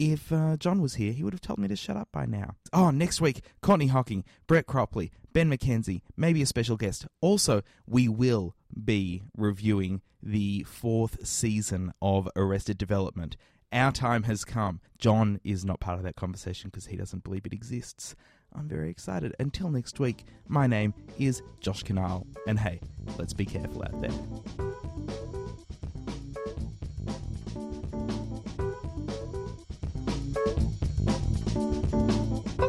If 0.00 0.32
uh, 0.32 0.56
John 0.56 0.80
was 0.80 0.94
here, 0.94 1.12
he 1.12 1.22
would 1.22 1.34
have 1.34 1.42
told 1.42 1.58
me 1.58 1.68
to 1.68 1.76
shut 1.76 1.94
up 1.98 2.08
by 2.10 2.24
now. 2.24 2.54
Oh, 2.72 2.88
next 2.90 3.20
week, 3.20 3.42
Courtney 3.60 3.88
Hocking, 3.88 4.24
Brett 4.46 4.66
Cropley, 4.66 5.10
Ben 5.34 5.50
McKenzie, 5.50 6.00
maybe 6.16 6.40
a 6.40 6.46
special 6.46 6.78
guest. 6.78 7.06
Also, 7.20 7.60
we 7.86 8.08
will 8.08 8.56
be 8.82 9.22
reviewing 9.36 10.00
the 10.22 10.62
fourth 10.62 11.26
season 11.26 11.92
of 12.00 12.30
Arrested 12.34 12.78
Development. 12.78 13.36
Our 13.74 13.92
time 13.92 14.22
has 14.22 14.42
come. 14.42 14.80
John 14.98 15.38
is 15.44 15.66
not 15.66 15.80
part 15.80 15.98
of 15.98 16.04
that 16.04 16.16
conversation 16.16 16.70
because 16.70 16.86
he 16.86 16.96
doesn't 16.96 17.22
believe 17.22 17.44
it 17.44 17.52
exists. 17.52 18.16
I'm 18.54 18.68
very 18.68 18.88
excited. 18.88 19.36
Until 19.38 19.68
next 19.68 20.00
week, 20.00 20.24
my 20.48 20.66
name 20.66 20.94
is 21.18 21.42
Josh 21.60 21.84
Kinal, 21.84 22.26
and 22.46 22.58
hey, 22.58 22.80
let's 23.18 23.34
be 23.34 23.44
careful 23.44 23.82
out 23.82 24.00
there. 24.00 25.29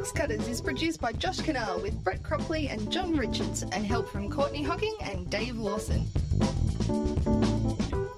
Box 0.02 0.12
Cutters 0.14 0.48
is 0.48 0.62
produced 0.62 1.00
by 1.00 1.12
Josh 1.12 1.38
Kinal 1.42 1.80
with 1.80 2.04
Brett 2.04 2.24
Cropley 2.24 2.74
and 2.74 2.92
John 2.92 3.16
Richards 3.16 3.62
and 3.62 3.86
help 3.86 4.10
from 4.10 4.32
Courtney 4.32 4.64
Hocking 4.64 4.96
and 5.04 5.30
Dave 5.30 5.60
Lawson. 5.60 6.08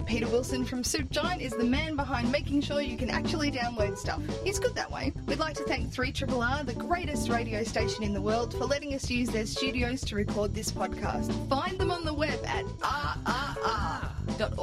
Peter 0.06 0.26
Wilson 0.30 0.64
from 0.64 0.82
Soup 0.82 1.10
Giant 1.12 1.42
is 1.42 1.52
the 1.52 1.66
man 1.66 1.98
behind 1.98 2.32
making 2.32 2.62
sure 2.62 2.80
you 2.80 2.96
can 2.96 3.10
actually 3.10 3.52
download 3.52 3.98
stuff. 3.98 4.22
He's 4.46 4.60
good 4.60 4.76
that 4.76 4.90
way. 4.90 5.12
We'd 5.26 5.40
like 5.40 5.56
to 5.56 5.64
thank 5.64 5.92
3RRR, 5.94 6.66
the 6.66 6.74
greatest 6.74 7.28
radio 7.28 7.66
station 7.66 8.02
in 8.02 8.14
the 8.14 8.22
world, 8.22 8.54
for 8.54 8.64
letting 8.64 8.94
us 8.94 9.10
use 9.10 9.28
their 9.28 9.46
studios 9.46 10.06
to 10.06 10.16
record 10.16 10.56
this 10.56 10.72
podcast. 10.72 11.34
Find 11.50 11.78
them 11.78 11.92
on 11.92 12.06
the 12.06 12.14
web 12.14 12.40
at 12.46 12.64
rrr.org.au 12.66 14.54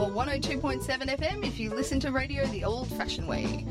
or 0.00 0.10
102.7 0.10 0.84
FM 1.18 1.44
if 1.44 1.58
you 1.58 1.70
listen 1.70 1.98
to 1.98 2.12
radio 2.12 2.46
the 2.46 2.62
old 2.62 2.86
fashioned 2.86 3.26
way. 3.26 3.66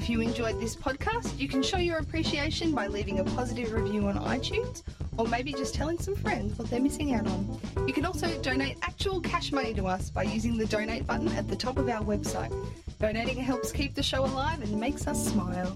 If 0.00 0.08
you 0.08 0.22
enjoyed 0.22 0.58
this 0.58 0.74
podcast, 0.74 1.38
you 1.38 1.46
can 1.46 1.62
show 1.62 1.76
your 1.76 1.98
appreciation 1.98 2.74
by 2.74 2.86
leaving 2.86 3.18
a 3.18 3.24
positive 3.24 3.70
review 3.70 4.08
on 4.08 4.16
iTunes 4.16 4.82
or 5.18 5.28
maybe 5.28 5.52
just 5.52 5.74
telling 5.74 5.98
some 5.98 6.16
friends 6.16 6.58
what 6.58 6.70
they're 6.70 6.80
missing 6.80 7.12
out 7.12 7.26
on. 7.26 7.60
You 7.86 7.92
can 7.92 8.06
also 8.06 8.40
donate 8.40 8.78
actual 8.80 9.20
cash 9.20 9.52
money 9.52 9.74
to 9.74 9.86
us 9.86 10.08
by 10.08 10.22
using 10.22 10.56
the 10.56 10.64
donate 10.64 11.06
button 11.06 11.28
at 11.28 11.48
the 11.48 11.54
top 11.54 11.76
of 11.76 11.86
our 11.90 12.02
website. 12.02 12.50
Donating 12.98 13.36
helps 13.36 13.72
keep 13.72 13.94
the 13.94 14.02
show 14.02 14.24
alive 14.24 14.62
and 14.62 14.80
makes 14.80 15.06
us 15.06 15.22
smile. 15.22 15.70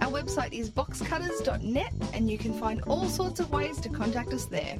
Our 0.00 0.10
website 0.10 0.54
is 0.54 0.70
boxcutters.net 0.70 1.92
and 2.14 2.30
you 2.30 2.38
can 2.38 2.54
find 2.54 2.80
all 2.84 3.10
sorts 3.10 3.40
of 3.40 3.50
ways 3.50 3.78
to 3.82 3.90
contact 3.90 4.32
us 4.32 4.46
there. 4.46 4.78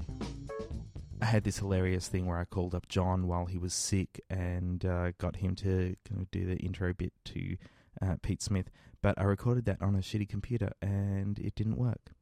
I 1.21 1.27
had 1.27 1.45
this 1.45 1.59
hilarious 1.59 2.09
thing 2.09 2.25
where 2.25 2.39
I 2.39 2.47
called 2.47 2.75
up 2.75 2.89
John 2.89 3.27
while 3.27 3.45
he 3.45 3.59
was 3.59 3.75
sick 3.75 4.23
and 4.31 4.83
uh, 4.87 5.13
got 5.19 5.37
him 5.37 5.55
to 5.57 5.95
kind 6.09 6.23
of 6.23 6.31
do 6.31 6.47
the 6.47 6.57
intro 6.57 6.95
bit 6.95 7.13
to 7.27 7.59
uh, 8.03 8.17
Pete 8.23 8.43
Smith, 8.43 8.71
but 9.03 9.19
I 9.19 9.25
recorded 9.25 9.65
that 9.67 9.83
on 9.83 9.95
a 9.95 10.01
shitty 10.01 10.29
computer 10.29 10.73
and 10.83 11.39
it 11.39 11.55
didn't 11.55 11.77
work. 11.77 12.13